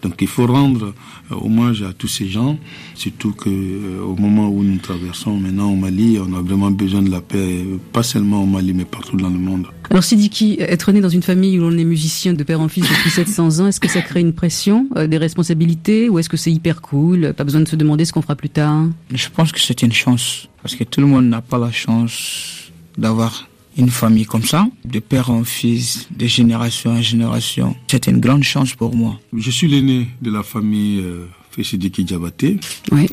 Donc 0.05 0.21
il 0.21 0.27
faut 0.27 0.45
rendre 0.45 0.93
euh, 1.31 1.35
hommage 1.35 1.81
à 1.81 1.91
tous 1.91 2.07
ces 2.07 2.27
gens, 2.27 2.59
surtout 2.93 3.31
que 3.31 3.49
euh, 3.49 4.03
au 4.03 4.15
moment 4.15 4.49
où 4.49 4.63
nous 4.63 4.77
traversons 4.77 5.35
maintenant 5.35 5.71
au 5.71 5.75
Mali, 5.75 6.19
on 6.19 6.31
a 6.37 6.41
vraiment 6.43 6.69
besoin 6.69 7.01
de 7.01 7.09
la 7.09 7.21
paix, 7.21 7.65
pas 7.91 8.03
seulement 8.03 8.43
au 8.43 8.45
Mali, 8.45 8.75
mais 8.75 8.85
partout 8.85 9.17
dans 9.17 9.31
le 9.31 9.39
monde. 9.39 9.65
Alors 9.89 10.03
Sidiki, 10.03 10.57
être 10.59 10.91
né 10.91 11.01
dans 11.01 11.09
une 11.09 11.23
famille 11.23 11.57
où 11.57 11.63
l'on 11.63 11.75
est 11.75 11.83
musicien 11.83 12.33
de 12.33 12.43
père 12.43 12.61
en 12.61 12.67
fils 12.67 12.87
depuis 12.87 13.09
700 13.23 13.61
ans, 13.61 13.67
est-ce 13.67 13.79
que 13.79 13.87
ça 13.87 14.03
crée 14.03 14.19
une 14.19 14.33
pression, 14.33 14.87
euh, 14.95 15.07
des 15.07 15.17
responsabilités, 15.17 16.07
ou 16.07 16.19
est-ce 16.19 16.29
que 16.29 16.37
c'est 16.37 16.51
hyper 16.51 16.83
cool, 16.83 17.33
pas 17.33 17.43
besoin 17.43 17.61
de 17.61 17.67
se 17.67 17.75
demander 17.75 18.05
ce 18.05 18.13
qu'on 18.13 18.21
fera 18.21 18.35
plus 18.35 18.49
tard? 18.51 18.85
Je 19.11 19.27
pense 19.35 19.51
que 19.51 19.59
c'est 19.59 19.81
une 19.81 19.91
chance, 19.91 20.49
parce 20.61 20.75
que 20.75 20.83
tout 20.83 21.01
le 21.01 21.07
monde 21.07 21.25
n'a 21.25 21.41
pas 21.41 21.57
la 21.57 21.71
chance 21.71 22.71
d'avoir 22.95 23.47
une 23.77 23.89
famille 23.89 24.25
comme 24.25 24.43
ça, 24.43 24.67
de 24.85 24.99
père 24.99 25.29
en 25.29 25.43
fils, 25.43 26.07
de 26.15 26.27
génération 26.27 26.91
en 26.91 27.01
génération. 27.01 27.75
C'est 27.87 28.07
une 28.07 28.19
grande 28.19 28.43
chance 28.43 28.73
pour 28.73 28.95
moi. 28.95 29.19
Je 29.35 29.51
suis 29.51 29.67
l'aîné 29.67 30.07
de 30.21 30.31
la 30.31 30.43
famille 30.43 30.99
euh, 30.99 31.25
Sidiki 31.61 32.03
Diabaté. 32.03 32.57
Oui. 32.91 33.07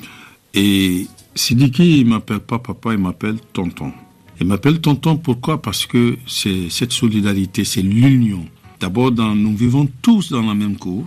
Et 0.55 1.07
Sidiki, 1.35 2.01
il 2.01 2.07
m'appelle 2.07 2.41
pas 2.41 2.59
papa, 2.59 2.93
il 2.93 2.99
m'appelle 2.99 3.37
tonton. 3.53 3.93
Il 4.41 4.47
m'appelle 4.47 4.81
tonton 4.81 5.17
pourquoi? 5.17 5.61
Parce 5.61 5.87
que 5.87 6.17
c'est 6.27 6.69
cette 6.71 6.93
solidarité, 6.93 7.65
c'est 7.65 7.83
l'union. 7.83 8.47
D'abord, 8.81 9.13
nous 9.13 9.57
vivons 9.57 9.89
tous 10.03 10.31
dans 10.31 10.43
la 10.43 10.55
même 10.55 10.77
cour. 10.77 11.05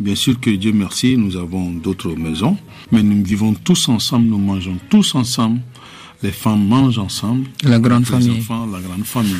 Bien 0.00 0.14
sûr 0.14 0.40
que 0.40 0.50
Dieu 0.50 0.72
merci, 0.72 1.16
nous 1.16 1.36
avons 1.36 1.70
d'autres 1.70 2.14
maisons, 2.14 2.56
mais 2.90 3.02
nous 3.02 3.22
vivons 3.22 3.54
tous 3.54 3.88
ensemble, 3.88 4.26
nous 4.26 4.38
mangeons 4.38 4.78
tous 4.90 5.14
ensemble 5.14 5.60
les 6.22 6.32
femmes 6.32 6.64
mangent 6.66 6.98
ensemble. 6.98 7.46
La 7.64 7.78
grande 7.78 8.00
les 8.00 8.06
famille. 8.06 8.38
enfants, 8.38 8.66
la 8.66 8.80
grande 8.80 9.04
famille. 9.04 9.34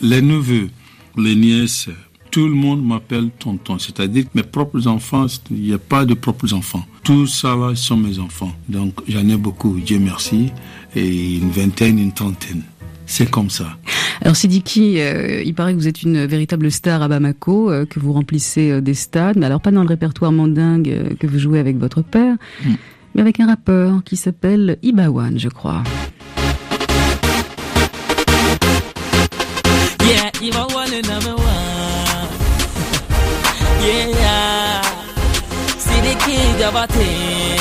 Les 0.00 0.22
neveux, 0.22 0.70
les 1.16 1.34
nièces, 1.34 1.88
tout 2.30 2.48
le 2.48 2.54
monde 2.54 2.84
m'appelle 2.84 3.30
tonton. 3.38 3.78
C'est-à-dire 3.78 4.24
que 4.24 4.30
mes 4.34 4.42
propres 4.42 4.86
enfants, 4.88 5.26
il 5.50 5.60
n'y 5.60 5.72
a 5.72 5.78
pas 5.78 6.04
de 6.04 6.14
propres 6.14 6.52
enfants. 6.52 6.84
Tout 7.02 7.26
ça 7.26 7.54
là 7.54 7.76
sont 7.76 7.96
mes 7.96 8.18
enfants. 8.18 8.52
Donc 8.68 8.94
j'en 9.06 9.28
ai 9.28 9.36
beaucoup, 9.36 9.78
Dieu 9.78 9.98
merci, 9.98 10.50
et 10.96 11.36
une 11.36 11.50
vingtaine, 11.50 11.98
une 11.98 12.12
trentaine. 12.12 12.62
C'est 13.06 13.30
comme 13.30 13.50
ça. 13.50 13.76
Alors 14.22 14.34
Sidiki, 14.34 14.98
euh, 14.98 15.42
il 15.44 15.54
paraît 15.54 15.74
que 15.74 15.78
vous 15.78 15.88
êtes 15.88 16.02
une 16.02 16.24
véritable 16.24 16.70
star 16.70 17.02
à 17.02 17.08
Bamako, 17.08 17.70
euh, 17.70 17.84
que 17.84 18.00
vous 18.00 18.12
remplissez 18.12 18.70
euh, 18.70 18.80
des 18.80 18.94
stades, 18.94 19.36
mais 19.36 19.46
alors 19.46 19.60
pas 19.60 19.70
dans 19.70 19.82
le 19.82 19.88
répertoire 19.88 20.32
mandingue 20.32 21.16
que 21.20 21.26
vous 21.26 21.38
jouez 21.38 21.58
avec 21.58 21.76
votre 21.76 22.02
père, 22.02 22.36
mm. 22.64 22.72
mais 23.14 23.20
avec 23.20 23.40
un 23.40 23.46
rappeur 23.46 24.02
qui 24.02 24.16
s'appelle 24.16 24.78
Ibawan, 24.82 25.38
je 25.38 25.48
crois. 25.48 25.82
You 30.40 30.52
are 30.52 30.68
one 30.74 30.92
and 30.92 31.06
number 31.08 31.34
one. 31.34 32.28
yeah. 33.82 34.82
See 35.78 36.00
the 36.00 36.14
kid 36.24 36.60
of 36.62 36.74
a 36.74 36.86
thing. 36.86 37.60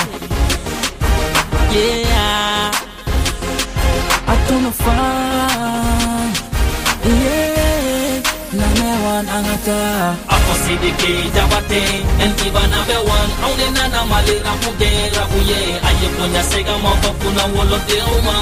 Yeah. 1.73 2.71
I 4.27 4.35
don't 4.47 4.63
know 4.63 4.71
fine. 4.71 6.33
Yeah. 7.03 8.21
Number 8.53 8.93
one 9.11 9.25
angata. 9.27 9.79
Ako 10.27 10.53
see 10.63 10.77
the 10.83 10.91
kid 11.01 11.37
of 11.37 11.53
a 11.53 11.61
thing. 11.69 12.03
And 12.23 12.33
even 12.45 12.67
number 12.73 12.99
one. 13.07 13.29
Only 13.47 13.67
nana 13.75 14.01
mali 14.11 14.35
rapuge 14.45 14.91
rapuye. 15.15 15.61
Aye 15.87 16.07
punya 16.17 16.43
sega 16.43 16.75
moko 16.83 17.09
kuna 17.21 17.43
wolo 17.55 17.77
de 17.87 17.97
uma. 18.17 18.35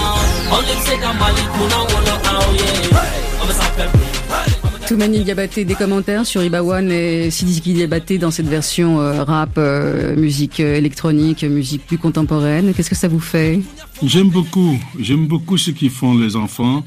Only 0.56 0.76
sega 0.86 1.12
mali 1.20 1.44
kuna 1.56 1.78
wolo 1.90 2.16
au 2.32 2.54
yeah. 2.56 3.18
I'm 3.42 3.50
a 3.50 4.11
Toumani 4.92 5.24
Diabaté, 5.24 5.64
des 5.64 5.76
commentaires 5.76 6.26
sur 6.26 6.44
Ibawan 6.44 6.92
et 6.92 7.32
Sidiki 7.32 7.72
Diabaté 7.72 8.18
dans 8.18 8.30
cette 8.30 8.50
version 8.50 9.00
euh, 9.00 9.24
rap, 9.24 9.52
euh, 9.58 10.18
musique 10.18 10.60
euh, 10.60 10.76
électronique, 10.76 11.46
musique 11.46 11.88
plus 11.88 11.98
contemporaine. 11.98 12.74
Qu'est-ce 12.74 12.90
que 12.90 12.96
ça 12.98 13.08
vous 13.08 13.22
fait? 13.22 13.62
J'aime 14.04 14.28
beaucoup. 14.28 14.78
J'aime 15.00 15.28
beaucoup 15.28 15.58
ce 15.58 15.72
qu'ils 15.72 15.92
font 15.92 16.18
les 16.18 16.36
enfants. 16.36 16.84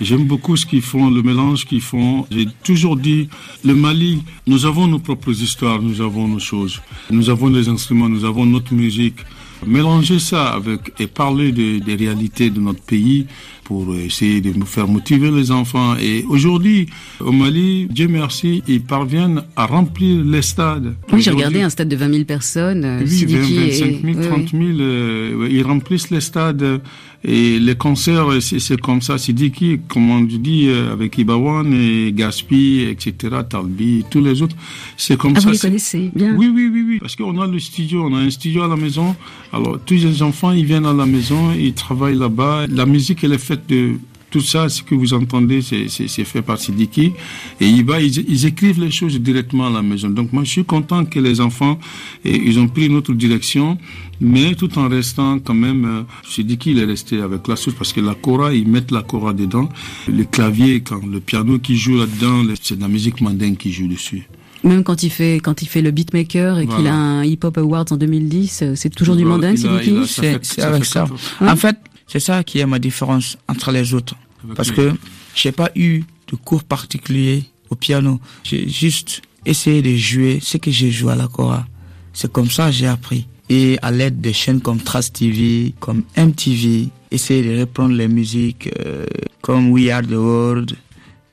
J'aime 0.00 0.24
beaucoup 0.24 0.56
ce 0.56 0.66
qu'ils 0.66 0.82
font, 0.82 1.08
le 1.08 1.22
mélange 1.22 1.66
qu'ils 1.66 1.82
font. 1.82 2.26
J'ai 2.32 2.48
toujours 2.64 2.96
dit, 2.96 3.28
le 3.64 3.76
Mali, 3.76 4.24
nous 4.48 4.66
avons 4.66 4.88
nos 4.88 4.98
propres 4.98 5.30
histoires, 5.40 5.80
nous 5.80 6.00
avons 6.00 6.26
nos 6.26 6.40
choses. 6.40 6.82
Nous 7.12 7.30
avons 7.30 7.50
des 7.50 7.68
instruments, 7.68 8.08
nous 8.08 8.24
avons 8.24 8.44
notre 8.44 8.74
musique. 8.74 9.18
Mélanger 9.64 10.18
ça 10.18 10.48
avec 10.48 10.92
et 10.98 11.06
parler 11.06 11.52
des 11.52 11.94
réalités 11.94 12.50
de 12.50 12.58
notre 12.60 12.82
pays, 12.82 13.26
pour 13.66 13.96
essayer 13.96 14.40
de 14.40 14.52
nous 14.52 14.64
faire 14.64 14.86
motiver 14.86 15.28
les 15.32 15.50
enfants. 15.50 15.96
Et 16.00 16.24
aujourd'hui, 16.28 16.86
au 17.18 17.32
Mali, 17.32 17.88
Dieu 17.90 18.06
merci, 18.06 18.62
ils 18.68 18.80
parviennent 18.80 19.42
à 19.56 19.66
remplir 19.66 20.24
les 20.24 20.42
stades. 20.42 20.94
Oui, 21.12 21.20
j'ai 21.20 21.32
regardé 21.32 21.62
un 21.62 21.70
stade 21.70 21.88
de 21.88 21.96
20 21.96 22.12
000 22.12 22.24
personnes. 22.24 22.84
Euh, 22.84 23.02
oui, 23.04 23.24
20, 23.24 23.38
25 23.40 24.02
000, 24.04 24.28
30 24.28 24.50
000, 24.50 24.62
euh, 24.62 25.48
ils 25.50 25.64
remplissent 25.64 26.10
les 26.10 26.20
stades. 26.20 26.80
Et 27.28 27.58
les 27.58 27.74
concerts, 27.74 28.28
c'est 28.40 28.80
comme 28.80 29.02
ça. 29.02 29.18
Sidiki, 29.18 29.80
comme 29.88 30.10
on 30.10 30.20
dit, 30.20 30.68
euh, 30.68 30.92
avec 30.92 31.18
Ibawan 31.18 31.72
et 31.72 32.12
Gaspi, 32.12 32.86
etc., 32.88 33.38
Talbi, 33.48 34.04
tous 34.08 34.20
les 34.20 34.42
autres, 34.42 34.54
c'est 34.96 35.16
comme 35.16 35.32
ah, 35.34 35.40
ça. 35.40 35.48
Vous 35.48 35.54
les 35.54 35.58
connaissez 35.58 36.10
bien 36.14 36.36
Oui, 36.36 36.52
oui, 36.54 36.70
oui, 36.72 36.84
oui. 36.86 36.98
Parce 37.00 37.16
qu'on 37.16 37.40
a 37.40 37.46
le 37.48 37.58
studio, 37.58 38.04
on 38.04 38.14
a 38.14 38.18
un 38.18 38.30
studio 38.30 38.62
à 38.62 38.68
la 38.68 38.76
maison. 38.76 39.16
Alors, 39.52 39.80
tous 39.84 39.94
les 39.94 40.22
enfants, 40.22 40.52
ils 40.52 40.64
viennent 40.64 40.86
à 40.86 40.92
la 40.92 41.06
maison, 41.06 41.52
ils 41.52 41.74
travaillent 41.74 42.18
là-bas. 42.18 42.66
La 42.68 42.86
musique, 42.86 43.24
elle 43.24 43.32
est 43.32 43.38
faite 43.38 43.55
de 43.68 43.96
tout 44.30 44.40
ça, 44.40 44.68
ce 44.68 44.82
que 44.82 44.94
vous 44.94 45.14
entendez, 45.14 45.62
c'est 45.62 46.24
fait 46.24 46.42
par 46.42 46.58
Sidiki. 46.58 47.12
Et 47.60 47.66
il 47.66 47.84
va, 47.84 48.00
ils, 48.00 48.46
écrivent 48.46 48.80
les 48.80 48.90
choses 48.90 49.18
directement 49.20 49.66
à 49.68 49.70
la 49.70 49.82
maison. 49.82 50.10
Donc 50.10 50.32
moi, 50.32 50.44
je 50.44 50.50
suis 50.50 50.64
content 50.64 51.04
que 51.04 51.18
les 51.20 51.40
enfants, 51.40 51.78
et, 52.24 52.36
ils 52.36 52.58
ont 52.58 52.68
pris 52.68 52.86
une 52.86 52.96
autre 52.96 53.14
direction, 53.14 53.78
mais 54.20 54.54
tout 54.54 54.78
en 54.78 54.88
restant 54.88 55.38
quand 55.38 55.54
même, 55.54 55.84
euh, 55.84 56.02
Sidiki, 56.28 56.72
il 56.72 56.80
est 56.80 56.84
resté 56.84 57.20
avec 57.20 57.46
la 57.48 57.56
source 57.56 57.76
parce 57.76 57.92
que 57.92 58.00
la 58.00 58.14
cora, 58.14 58.52
ils 58.52 58.68
mettent 58.68 58.90
la 58.90 59.02
cora 59.02 59.32
dedans. 59.32 59.68
Le 60.08 60.24
clavier, 60.24 60.80
quand 60.80 61.06
le 61.06 61.20
piano 61.20 61.58
qui 61.58 61.76
joue 61.76 61.96
là-dedans, 61.96 62.42
c'est 62.60 62.76
de 62.76 62.82
la 62.82 62.88
musique 62.88 63.20
mandingue 63.20 63.56
qui 63.56 63.72
joue 63.72 63.88
dessus. 63.88 64.28
Même 64.64 64.82
quand 64.82 65.02
il 65.02 65.10
fait 65.10 65.38
quand 65.42 65.62
il 65.62 65.68
fait 65.68 65.82
le 65.82 65.92
beatmaker 65.92 66.58
et 66.58 66.66
qu'il 66.66 66.86
a 66.88 66.94
un 66.94 67.24
Hip 67.24 67.40
Hop 67.44 67.56
Awards 67.58 67.84
en 67.90 67.96
2010, 67.96 68.64
c'est 68.74 68.90
toujours 68.90 69.14
du 69.14 69.24
mandingue, 69.24 69.56
Sidiki 69.56 69.96
C'est 70.06 70.62
avec 70.62 70.84
ça. 70.84 71.06
En 71.40 71.56
fait, 71.56 71.76
c'est 72.06 72.20
ça 72.20 72.44
qui 72.44 72.58
est 72.60 72.66
ma 72.66 72.78
différence 72.78 73.36
entre 73.48 73.72
les 73.72 73.94
autres. 73.94 74.14
Parce 74.54 74.70
que 74.70 74.92
j'ai 75.34 75.52
pas 75.52 75.70
eu 75.74 76.02
de 76.28 76.36
cours 76.36 76.64
particulier 76.64 77.44
au 77.70 77.74
piano. 77.74 78.20
J'ai 78.44 78.68
juste 78.68 79.22
essayé 79.44 79.82
de 79.82 79.94
jouer 79.94 80.38
ce 80.42 80.56
que 80.56 80.70
j'ai 80.70 80.90
joué 80.90 81.12
à 81.12 81.16
la 81.16 81.28
Cora. 81.28 81.66
C'est 82.12 82.30
comme 82.30 82.50
ça 82.50 82.66
que 82.66 82.72
j'ai 82.72 82.86
appris. 82.86 83.26
Et 83.48 83.78
à 83.82 83.90
l'aide 83.90 84.20
de 84.20 84.32
chaînes 84.32 84.60
comme 84.60 84.80
Trust 84.80 85.16
TV, 85.16 85.72
comme 85.78 86.02
MTV, 86.16 86.88
essayer 87.10 87.42
de 87.42 87.60
reprendre 87.60 87.94
les 87.94 88.08
musiques 88.08 88.68
euh, 88.84 89.06
comme 89.40 89.70
We 89.70 89.90
Are 89.90 90.02
the 90.02 90.12
World, 90.12 90.76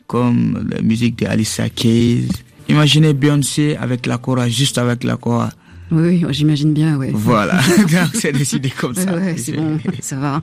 comme 0.06 0.68
la 0.70 0.82
musique 0.82 1.18
de 1.18 1.26
Alicia 1.26 1.70
Keys. 1.70 2.28
Imaginez 2.70 3.14
Beyoncé 3.14 3.76
avec 3.76 4.06
la 4.06 4.18
Cora, 4.18 4.48
juste 4.48 4.78
avec 4.78 5.04
la 5.04 5.18
Cora. 5.18 5.52
Oui, 5.94 6.26
j'imagine 6.32 6.74
bien, 6.74 6.98
oui. 6.98 7.08
Voilà, 7.14 7.60
c'est 8.14 8.32
décidé 8.32 8.70
comme 8.70 8.96
ça. 8.96 9.16
Ouais, 9.16 9.36
c'est 9.38 9.54
bon, 9.54 9.78
ça 10.00 10.18
va. 10.18 10.42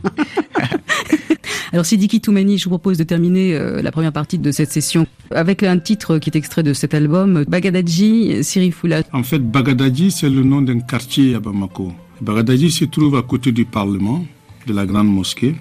Alors 1.72 1.86
Sidiki 1.86 2.20
Toumani, 2.20 2.58
je 2.58 2.64
vous 2.64 2.70
propose 2.70 2.98
de 2.98 3.04
terminer 3.04 3.54
euh, 3.54 3.82
la 3.82 3.92
première 3.92 4.12
partie 4.12 4.38
de 4.38 4.50
cette 4.50 4.72
session 4.72 5.06
avec 5.30 5.62
un 5.62 5.78
titre 5.78 6.18
qui 6.18 6.30
est 6.30 6.36
extrait 6.36 6.62
de 6.62 6.72
cet 6.72 6.94
album, 6.94 7.44
Bagadadji, 7.46 8.42
Sirifula. 8.42 9.02
En 9.12 9.22
fait, 9.22 9.38
Bagadadji, 9.38 10.10
c'est 10.10 10.28
le 10.30 10.42
nom 10.42 10.62
d'un 10.62 10.80
quartier 10.80 11.36
à 11.36 11.40
Bamako. 11.40 11.92
Bagadadji 12.20 12.70
se 12.70 12.84
trouve 12.86 13.16
à 13.16 13.22
côté 13.22 13.52
du 13.52 13.64
Parlement, 13.64 14.24
de 14.66 14.74
la 14.74 14.84
grande 14.84 15.08
mosquée. 15.08 15.54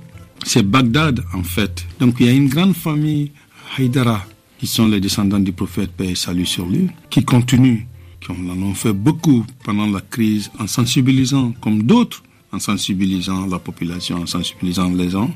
C'est 0.43 0.63
Bagdad, 0.63 1.21
en 1.33 1.43
fait. 1.43 1.85
Donc 1.99 2.15
il 2.19 2.25
y 2.25 2.29
a 2.29 2.33
une 2.33 2.49
grande 2.49 2.75
famille 2.75 3.31
Haïdara, 3.77 4.25
qui 4.57 4.67
sont 4.67 4.87
les 4.87 4.99
descendants 4.99 5.39
du 5.39 5.51
prophète, 5.51 5.91
paix 5.91 6.09
et 6.09 6.15
salut 6.15 6.45
sur 6.45 6.65
lui, 6.65 6.87
qui 7.09 7.23
continuent 7.23 7.85
qui 8.21 8.31
en 8.31 8.61
ont 8.61 8.73
fait 8.73 8.93
beaucoup 8.93 9.45
pendant 9.63 9.87
la 9.87 10.01
crise 10.01 10.51
en 10.59 10.67
sensibilisant, 10.67 11.53
comme 11.61 11.83
d'autres, 11.83 12.23
en 12.51 12.59
sensibilisant 12.59 13.45
la 13.45 13.59
population, 13.59 14.17
en 14.17 14.25
sensibilisant 14.25 14.89
les 14.89 15.09
gens. 15.09 15.31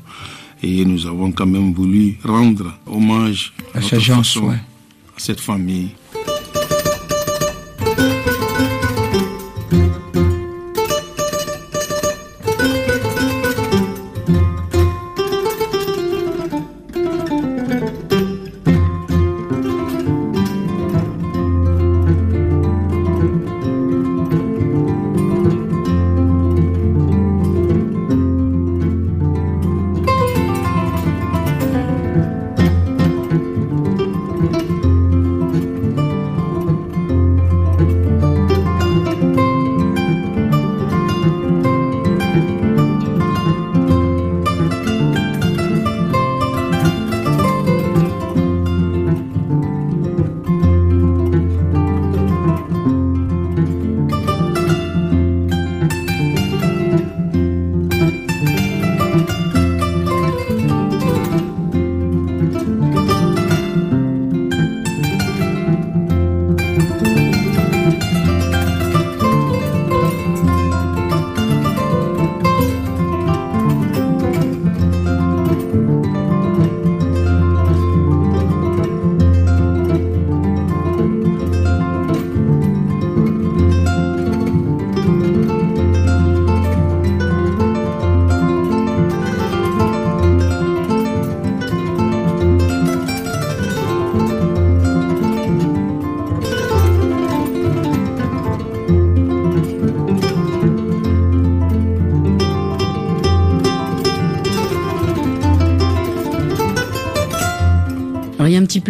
Et 0.62 0.84
nous 0.84 1.06
avons 1.06 1.32
quand 1.32 1.46
même 1.46 1.72
voulu 1.72 2.18
rendre 2.24 2.78
hommage 2.86 3.52
à, 3.74 3.82
cette 3.82 4.00
gens, 4.00 4.20
à 4.20 5.18
cette 5.18 5.40
famille 5.40 5.90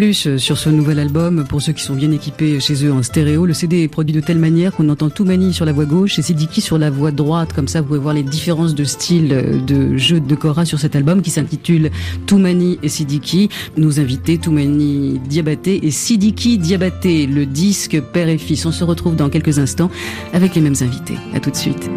euh, 0.05 0.39
sur 0.39 0.59
ce 0.59 0.69
nouvel 0.69 0.99
album 0.99 1.45
pour 1.49 1.63
ceux 1.63 1.73
qui 1.73 1.83
sont 1.83 1.95
bien 1.95 2.11
équipés 2.11 2.61
chez 2.61 2.85
eux 2.85 2.93
en 2.93 3.03
stéréo. 3.03 3.47
Le 3.47 3.55
CD 3.55 3.83
est 3.83 3.89
produit 3.89 4.15
de 4.15 4.21
telle 4.21 4.39
manière 4.39 4.73
qu'on 4.73 4.89
entend 4.89 5.09
Toumani 5.09 5.55
sur 5.55 5.65
la 5.65 5.73
voix 5.73 5.87
gauche 5.87 6.19
et 6.19 6.23
Sidiki 6.23 6.61
sur 6.61 6.79
la 6.79 6.91
voix 6.91 7.11
droite. 7.11 7.53
Comme 7.55 7.69
ça, 7.69 7.81
vous 7.81 7.89
pouvez 7.89 7.99
voir 7.99 8.15
les 8.15 8.23
différences 8.23 8.75
de 8.75 8.85
style 8.85 9.33
euh, 9.33 9.59
de 9.61 9.97
jeu 9.97 10.21
de 10.21 10.35
Cora 10.35 10.65
sur 10.65 10.79
cet 10.79 10.97
album 10.97 11.23
qui 11.23 11.31
s'intitule 11.31 11.91
Toumani 12.27 12.79
et 12.83 12.89
Sidiki. 12.89 13.49
Nous 13.77 14.01
invités 14.01 14.39
Toumani 14.39 15.21
Diabaté 15.29 15.87
et 15.87 15.91
Sidiki 15.91 16.59
Diabaté, 16.59 17.27
le 17.27 17.47
disque 17.47 18.01
père 18.01 18.29
et 18.29 18.39
fils. 18.39 18.67
On 18.67 18.73
se 18.73 18.85
retrouve 18.85 19.17
dans 19.17 19.31
quelques 19.31 19.59
instants 19.59 19.91
avec 20.33 20.55
les 20.55 20.61
mêmes 20.61 20.77
invités. 20.81 21.17
À 21.35 21.41
tout 21.41 21.51
de 21.51 21.57
suite. 21.57 21.89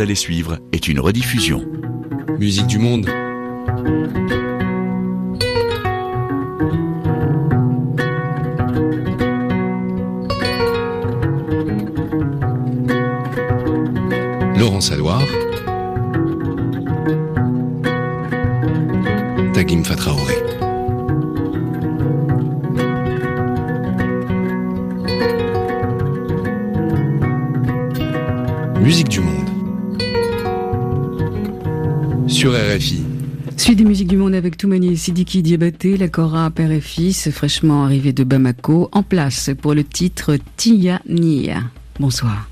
Allez 0.00 0.14
suivre 0.14 0.58
est 0.72 0.88
une 0.88 1.00
rediffusion. 1.00 1.64
Musique 2.38 2.66
du 2.66 2.78
monde. 2.78 3.06
Laurent 14.56 14.80
Saloir. 14.80 15.22
Toumani 34.62 34.96
Sidiki 34.96 35.42
Diabaté, 35.42 35.96
la 35.96 36.06
Cora 36.06 36.48
père 36.52 36.70
et 36.70 36.80
fils, 36.80 37.32
fraîchement 37.32 37.82
arrivé 37.84 38.12
de 38.12 38.22
Bamako, 38.22 38.90
en 38.92 39.02
place 39.02 39.50
pour 39.60 39.74
le 39.74 39.82
titre 39.82 40.36
Tia 40.56 41.02
Nia. 41.08 41.62
Bonsoir. 41.98 42.51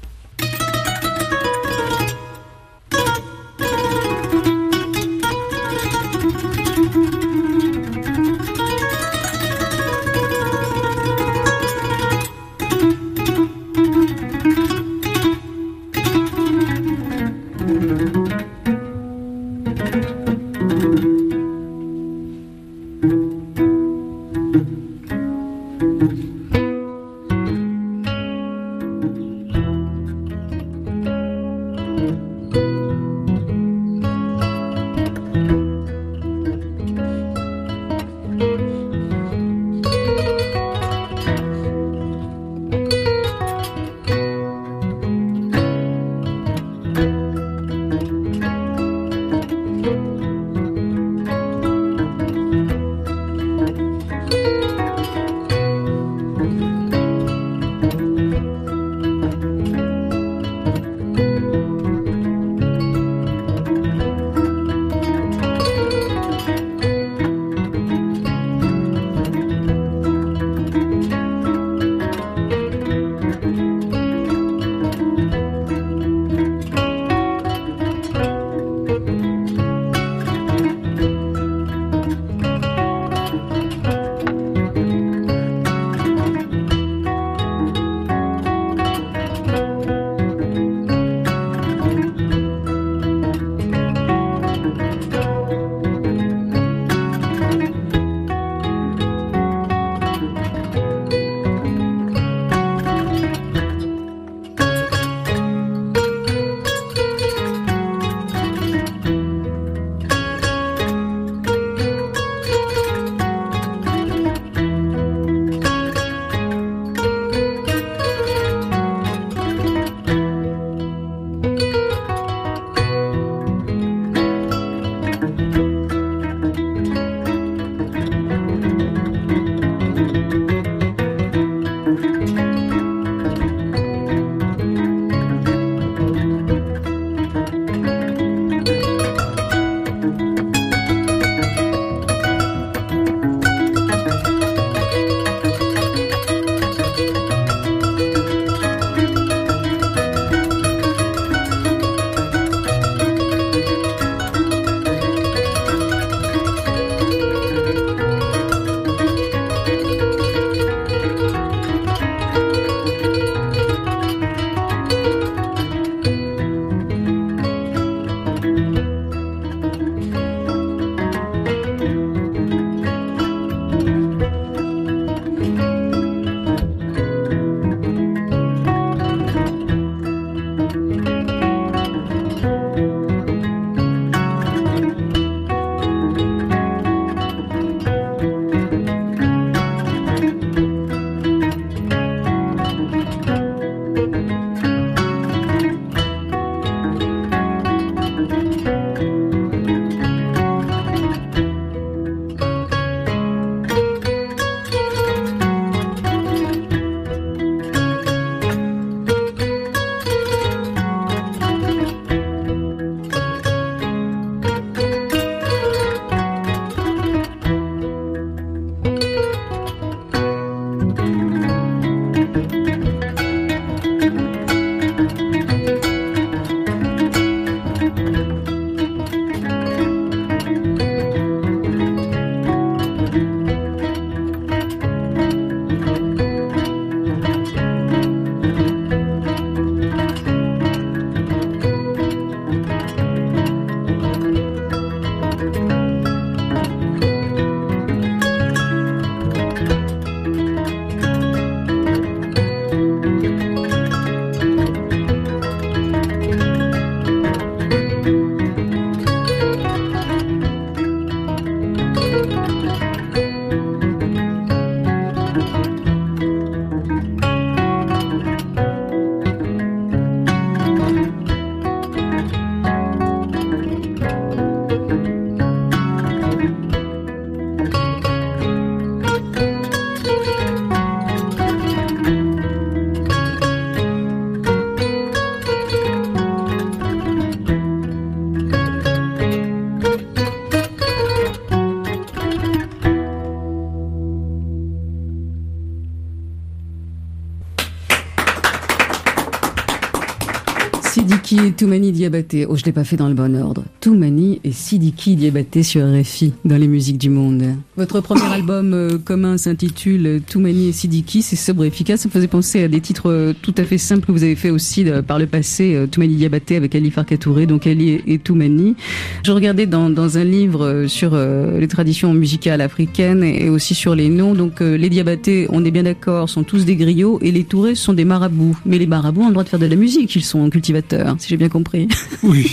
Sidiki 301.61 301.69
et 301.69 301.80
Diabaté. 301.93 302.47
Oh, 302.47 302.57
je 302.57 302.65
l'ai 302.65 302.73
pas 302.73 302.85
fait 302.85 302.97
dans 302.97 303.09
le 303.09 303.15
bon 303.15 303.37
ordre. 303.37 303.65
Toumani 303.81 304.41
et 304.45 304.53
Sidiki 304.53 305.17
Diabaté 305.17 305.63
sur 305.63 305.83
RFI 305.83 306.33
dans 306.45 306.57
les 306.57 306.69
musiques 306.69 306.99
du 306.99 307.11
monde. 307.11 307.45
Votre 307.77 308.01
premier 308.01 308.25
album 308.33 308.73
euh, 308.75 308.99
commun 308.99 309.39
s'intitule 309.39 310.21
Toumani 310.27 310.69
et 310.69 310.73
Sidiki. 310.73 311.23
C'est 311.23 311.37
sobre 311.37 311.65
et 311.65 311.69
efficace. 311.69 312.01
Ça 312.01 312.09
me 312.09 312.13
faisait 312.13 312.29
penser 312.29 312.63
à 312.63 312.69
des 312.69 312.81
titres 312.81 313.11
euh, 313.11 313.33
tout 313.41 313.55
à 313.57 313.65
fait 313.65 313.79
simples 313.79 314.07
que 314.07 314.13
vous 314.13 314.23
avez 314.23 314.37
fait 314.37 314.51
aussi 314.51 314.89
euh, 314.89 315.03
par 315.03 315.19
le 315.19 315.27
passé. 315.27 315.87
Toumani 315.91 316.17
Diabaté 316.17 316.57
avec 316.57 316.75
Ali 316.75 316.91
Farkatouré, 316.91 317.47
donc 317.47 317.67
Ali 317.67 318.01
et, 318.07 318.19
Toumani. 318.19 318.77
Je 319.25 319.33
regardais 319.33 319.67
dans, 319.67 320.19
un 320.19 320.25
livre 320.25 320.87
sur 320.89 321.17
les 321.17 321.69
traditions 321.69 322.13
musicales 322.13 322.61
africaines 322.61 323.23
et 323.23 323.49
aussi 323.49 323.75
sur 323.75 323.95
les 323.95 324.09
noms. 324.09 324.35
Donc 324.35 324.61
les 324.61 324.89
Diabaté, 324.89 325.47
on 325.51 325.65
est 325.65 325.71
bien 325.71 325.85
d'accord, 325.85 326.29
sont 326.29 326.43
tous 326.43 326.65
des 326.65 326.77
griots 326.77 327.19
et 327.23 327.31
les 327.31 327.45
Tourés 327.45 327.75
sont 327.75 327.93
des 327.93 328.05
marabouts. 328.05 328.57
Mais 328.67 328.79
les 328.79 328.87
marabouts 328.87 329.23
ont 329.23 329.29
le 329.29 329.33
droit 329.33 329.45
de 329.45 329.49
faire 329.49 329.59
de 329.59 329.67
la 329.67 329.77
musique. 329.77 330.15
Ils 330.17 330.25
sont 330.25 330.49
cultivateurs, 330.51 331.17
si 331.19 331.29
j'ai 331.29 331.37
bien 331.37 331.49
compris. 331.49 331.80
Oui. 332.23 332.51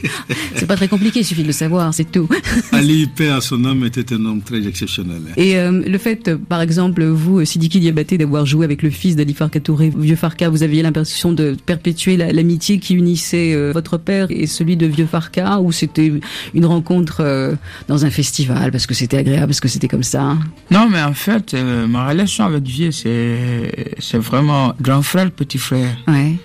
c'est 0.54 0.66
pas 0.66 0.76
très 0.76 0.88
compliqué, 0.88 1.20
il 1.20 1.24
suffit 1.24 1.42
de 1.42 1.46
le 1.48 1.52
savoir, 1.52 1.92
c'est 1.94 2.10
tout. 2.10 2.28
Ali, 2.72 3.06
père 3.06 3.36
à 3.36 3.40
son 3.40 3.64
homme, 3.64 3.84
était 3.84 4.14
un 4.14 4.24
homme 4.24 4.42
très 4.42 4.66
exceptionnel. 4.66 5.22
Et 5.36 5.56
euh, 5.56 5.82
le 5.86 5.98
fait, 5.98 6.34
par 6.36 6.60
exemple, 6.60 7.04
vous, 7.04 7.44
Sidiki 7.44 7.80
Diabaté, 7.80 8.18
d'avoir 8.18 8.46
joué 8.46 8.64
avec 8.64 8.82
le 8.82 8.90
fils 8.90 9.16
d'Ali 9.16 9.34
Farka 9.34 9.60
Touré, 9.60 9.92
Vieux 9.96 10.16
Farka, 10.16 10.48
vous 10.48 10.62
aviez 10.62 10.82
l'impression 10.82 11.32
de 11.32 11.56
perpétuer 11.66 12.16
l'amitié 12.16 12.78
qui 12.78 12.94
unissait 12.94 13.54
euh, 13.54 13.72
votre 13.72 13.96
père 13.96 14.26
et 14.30 14.46
celui 14.46 14.76
de 14.76 14.86
Vieux 14.86 15.06
Farka, 15.06 15.60
ou 15.60 15.72
c'était 15.72 16.12
une 16.54 16.66
rencontre 16.66 17.18
euh, 17.20 17.54
dans 17.88 18.04
un 18.04 18.10
festival, 18.10 18.70
parce 18.70 18.86
que 18.86 18.94
c'était 18.94 19.18
agréable, 19.18 19.48
parce 19.48 19.60
que 19.60 19.68
c'était 19.68 19.88
comme 19.88 20.02
ça? 20.02 20.36
Non, 20.70 20.88
mais 20.90 21.02
en 21.02 21.14
fait, 21.14 21.54
ma 21.88 22.08
relation 22.08 22.44
avec 22.44 22.64
Vieux, 22.64 22.92
c'est, 22.92 23.94
c'est 23.98 24.18
vraiment 24.18 24.74
grand 24.80 25.02
frère, 25.02 25.30
petit 25.30 25.58
frère. 25.58 25.96
Ouais. 26.06 26.36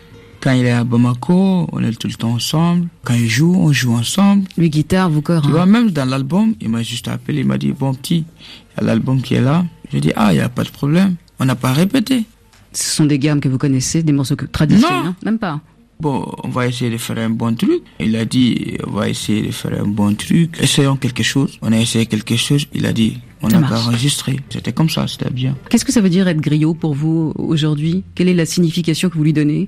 Quand 0.45 0.51
il 0.51 0.67
est 0.67 0.71
à 0.73 0.83
Bamako, 0.83 1.67
on 1.71 1.83
est 1.83 1.99
tout 1.99 2.07
le 2.07 2.13
temps 2.13 2.33
ensemble. 2.33 2.87
Quand 3.03 3.15
il 3.15 3.27
joue, 3.27 3.55
on 3.55 3.73
joue 3.73 3.95
ensemble. 3.95 4.43
Lui, 4.59 4.69
guitare, 4.69 5.09
vous 5.09 5.23
corps. 5.23 5.41
Tu 5.41 5.49
vois, 5.49 5.65
même 5.65 5.89
dans 5.89 6.05
l'album, 6.05 6.53
il 6.61 6.69
m'a 6.69 6.83
juste 6.83 7.07
appelé, 7.07 7.39
il 7.39 7.47
m'a 7.47 7.57
dit, 7.57 7.71
bon 7.71 7.95
petit, 7.95 8.25
il 8.27 8.77
y 8.77 8.83
a 8.83 8.85
l'album 8.85 9.23
qui 9.23 9.33
est 9.33 9.41
là. 9.41 9.65
J'ai 9.91 10.01
dit, 10.01 10.11
ah, 10.15 10.33
il 10.33 10.35
n'y 10.35 10.43
a 10.43 10.49
pas 10.49 10.63
de 10.63 10.69
problème. 10.69 11.15
On 11.39 11.45
n'a 11.45 11.55
pas 11.55 11.73
répété. 11.73 12.25
Ce 12.73 12.95
sont 12.95 13.05
des 13.05 13.17
gammes 13.17 13.39
que 13.39 13.49
vous 13.49 13.57
connaissez, 13.57 14.03
des 14.03 14.11
morceaux 14.11 14.35
traditionnels, 14.35 15.03
non. 15.03 15.09
Hein? 15.09 15.15
même 15.25 15.39
pas. 15.39 15.61
Bon, 15.99 16.31
on 16.43 16.49
va 16.49 16.67
essayer 16.67 16.91
de 16.91 16.97
faire 16.97 17.17
un 17.17 17.31
bon 17.31 17.55
truc. 17.55 17.81
Il 17.99 18.15
a 18.15 18.25
dit, 18.25 18.77
on 18.85 18.91
va 18.91 19.09
essayer 19.09 19.47
de 19.47 19.51
faire 19.51 19.81
un 19.81 19.87
bon 19.87 20.13
truc. 20.13 20.59
Essayons 20.61 20.95
quelque 20.95 21.23
chose. 21.23 21.57
On 21.63 21.71
a 21.71 21.79
essayé 21.79 22.05
quelque 22.05 22.35
chose. 22.35 22.67
Il 22.71 22.85
a 22.85 22.93
dit, 22.93 23.17
on 23.41 23.47
n'a 23.47 23.67
pas 23.67 23.81
enregistré. 23.81 24.39
C'était 24.49 24.73
comme 24.73 24.91
ça, 24.91 25.07
c'était 25.07 25.31
bien. 25.31 25.57
Qu'est-ce 25.71 25.85
que 25.85 25.91
ça 25.91 26.01
veut 26.01 26.09
dire 26.09 26.27
être 26.27 26.39
griot 26.39 26.75
pour 26.75 26.93
vous 26.93 27.33
aujourd'hui? 27.35 28.03
Quelle 28.13 28.29
est 28.29 28.35
la 28.35 28.45
signification 28.45 29.09
que 29.09 29.17
vous 29.17 29.23
lui 29.23 29.33
donnez? 29.33 29.67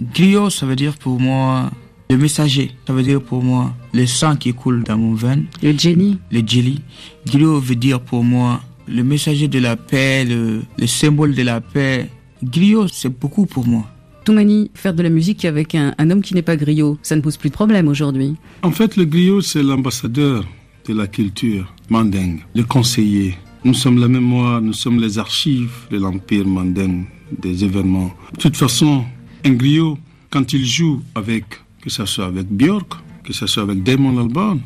Griot, 0.00 0.50
ça 0.50 0.66
veut 0.66 0.76
dire 0.76 0.96
pour 0.96 1.20
moi 1.20 1.70
le 2.10 2.16
messager. 2.16 2.72
Ça 2.86 2.92
veut 2.92 3.02
dire 3.02 3.20
pour 3.20 3.42
moi 3.42 3.74
le 3.92 4.06
sang 4.06 4.36
qui 4.36 4.54
coule 4.54 4.84
dans 4.84 4.96
mon 4.96 5.14
veine. 5.14 5.46
Le 5.62 5.76
jelly. 5.76 6.18
Le 6.30 6.42
jelly. 6.46 6.80
Griot 7.26 7.58
veut 7.60 7.74
dire 7.74 8.00
pour 8.00 8.24
moi 8.24 8.60
le 8.86 9.02
messager 9.04 9.48
de 9.48 9.58
la 9.58 9.76
paix, 9.76 10.24
le, 10.24 10.62
symbole 10.86 11.34
de 11.34 11.42
la 11.42 11.60
paix. 11.60 12.08
Griot, 12.42 12.88
c'est 12.88 13.08
beaucoup 13.08 13.46
pour 13.46 13.66
moi. 13.66 13.84
Toumani, 14.24 14.70
faire 14.74 14.94
de 14.94 15.02
la 15.02 15.10
musique 15.10 15.44
avec 15.44 15.74
un, 15.74 15.94
homme 15.98 16.22
qui 16.22 16.34
n'est 16.34 16.42
pas 16.42 16.56
griot, 16.56 16.98
ça 17.02 17.16
ne 17.16 17.20
pose 17.20 17.36
plus 17.36 17.48
de 17.48 17.54
problème 17.54 17.88
aujourd'hui. 17.88 18.36
En 18.62 18.70
fait, 18.70 18.96
le 18.96 19.04
griot, 19.04 19.40
c'est 19.40 19.62
l'ambassadeur 19.62 20.44
de 20.86 20.94
la 20.94 21.06
culture 21.06 21.72
mandingue, 21.88 22.40
le 22.54 22.62
conseiller. 22.62 23.36
Nous 23.64 23.74
sommes 23.74 23.98
la 23.98 24.08
mémoire, 24.08 24.60
nous 24.60 24.72
sommes 24.72 25.00
les 25.00 25.18
archives 25.18 25.72
de 25.90 25.98
l'empire 25.98 26.46
mandingue, 26.46 27.06
des 27.42 27.64
événements. 27.64 28.12
De 28.34 28.38
toute 28.38 28.56
façon, 28.56 29.04
un 29.44 29.52
griot, 29.52 29.98
quand 30.30 30.52
il 30.52 30.64
joue 30.64 31.02
avec, 31.14 31.44
que 31.80 31.90
ce 31.90 32.04
soit 32.04 32.26
avec 32.26 32.48
Björk, 32.48 32.94
que 33.24 33.32
ce 33.32 33.46
soit 33.46 33.62
avec 33.62 33.82
Damon 33.82 34.18
Albarn, 34.18 34.60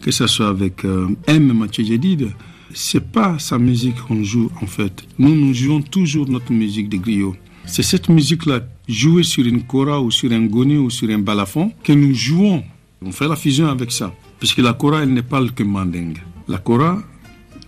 que 0.00 0.10
ce 0.10 0.26
soit 0.26 0.48
avec 0.48 0.84
euh, 0.84 1.08
M. 1.26 1.52
Mathieu 1.52 1.84
Jedid, 1.84 2.30
c'est 2.72 3.12
pas 3.12 3.38
sa 3.38 3.58
musique 3.58 4.00
qu'on 4.06 4.22
joue 4.22 4.50
en 4.62 4.66
fait. 4.66 5.04
Nous, 5.18 5.34
nous 5.34 5.52
jouons 5.54 5.82
toujours 5.82 6.28
notre 6.28 6.52
musique 6.52 6.88
de 6.88 6.96
griot. 6.96 7.36
C'est 7.66 7.82
cette 7.82 8.08
musique-là, 8.08 8.60
jouée 8.88 9.22
sur 9.22 9.46
une 9.46 9.62
kora 9.62 10.00
ou 10.00 10.10
sur 10.10 10.32
un 10.32 10.46
goni 10.46 10.76
ou 10.76 10.90
sur 10.90 11.08
un 11.10 11.18
balafon, 11.18 11.72
que 11.84 11.92
nous 11.92 12.14
jouons. 12.14 12.62
On 13.02 13.12
fait 13.12 13.28
la 13.28 13.36
fusion 13.36 13.68
avec 13.68 13.92
ça. 13.92 14.12
Puisque 14.38 14.58
la 14.58 14.72
kora, 14.72 15.02
elle 15.02 15.12
ne 15.12 15.20
parle 15.20 15.52
que 15.52 15.62
mandingue. 15.62 16.18
La 16.48 16.58
kora, 16.58 17.02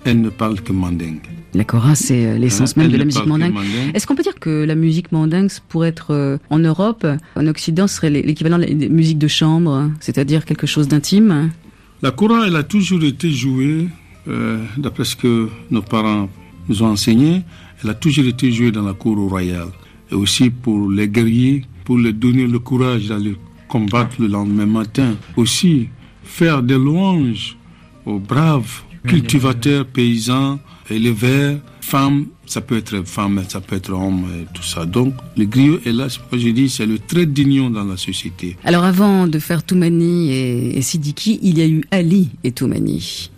elle 0.04 0.20
ne 0.20 0.30
parle 0.30 0.60
que 0.60 0.72
mandingue. 0.72 1.20
La 1.54 1.64
kora, 1.64 1.94
c'est 1.94 2.26
euh, 2.26 2.38
l'essence 2.38 2.76
même 2.76 2.90
de 2.90 2.96
la 2.96 3.04
musique 3.04 3.26
mandingue. 3.26 3.54
Est-ce 3.94 4.06
qu'on 4.06 4.14
peut 4.14 4.22
dire 4.22 4.38
que 4.38 4.64
la 4.64 4.74
musique 4.74 5.12
mandingue, 5.12 5.50
pour 5.68 5.84
être 5.84 6.12
euh, 6.12 6.38
en 6.50 6.58
Europe, 6.58 7.06
en 7.36 7.46
Occident, 7.46 7.86
serait 7.86 8.10
l'équivalent 8.10 8.58
des 8.58 8.88
musiques 8.88 9.18
de 9.18 9.28
chambre, 9.28 9.90
c'est-à-dire 10.00 10.44
quelque 10.44 10.66
chose 10.66 10.88
d'intime? 10.88 11.50
La 12.00 12.10
kora, 12.10 12.46
elle 12.46 12.56
a 12.56 12.62
toujours 12.62 13.04
été 13.04 13.30
jouée, 13.30 13.88
euh, 14.28 14.64
d'après 14.76 15.04
ce 15.04 15.14
que 15.14 15.48
nos 15.70 15.82
parents 15.82 16.28
nous 16.68 16.82
ont 16.82 16.88
enseigné, 16.88 17.42
elle 17.82 17.90
a 17.90 17.94
toujours 17.94 18.26
été 18.26 18.50
jouée 18.50 18.72
dans 18.72 18.82
la 18.82 18.94
cour 18.94 19.16
royale. 19.28 19.68
Et 20.10 20.14
aussi 20.14 20.50
pour 20.50 20.90
les 20.90 21.08
guerriers, 21.08 21.64
pour 21.84 21.98
leur 21.98 22.12
donner 22.12 22.46
le 22.46 22.58
courage 22.58 23.08
d'aller 23.08 23.36
combattre 23.68 24.16
le 24.20 24.28
lendemain 24.28 24.66
matin. 24.66 25.14
Aussi, 25.36 25.88
faire 26.24 26.62
des 26.62 26.74
louanges 26.74 27.56
aux 28.04 28.18
braves 28.18 28.82
cultivateurs, 29.06 29.86
paysans, 29.86 30.58
éleveurs, 30.90 31.58
femmes, 31.80 32.26
ça 32.46 32.60
peut 32.60 32.76
être 32.76 33.02
femme, 33.06 33.42
ça 33.48 33.60
peut 33.60 33.76
être 33.76 33.92
homme, 33.92 34.26
tout 34.54 34.62
ça. 34.62 34.84
Donc, 34.84 35.14
le 35.36 35.44
griot 35.44 35.80
est 35.84 35.92
là, 35.92 36.08
c'est 36.08 36.20
je 36.38 36.48
dis, 36.50 36.68
c'est 36.68 36.86
le 36.86 36.98
trait 36.98 37.26
d'union 37.26 37.70
dans 37.70 37.84
la 37.84 37.96
société. 37.96 38.56
Alors, 38.64 38.84
avant 38.84 39.26
de 39.26 39.38
faire 39.38 39.62
Toumani 39.62 40.32
et, 40.32 40.78
et 40.78 40.82
Sidiki, 40.82 41.40
il 41.42 41.58
y 41.58 41.62
a 41.62 41.66
eu 41.66 41.82
Ali 41.90 42.30
et 42.44 42.52
Toumani. 42.52 43.30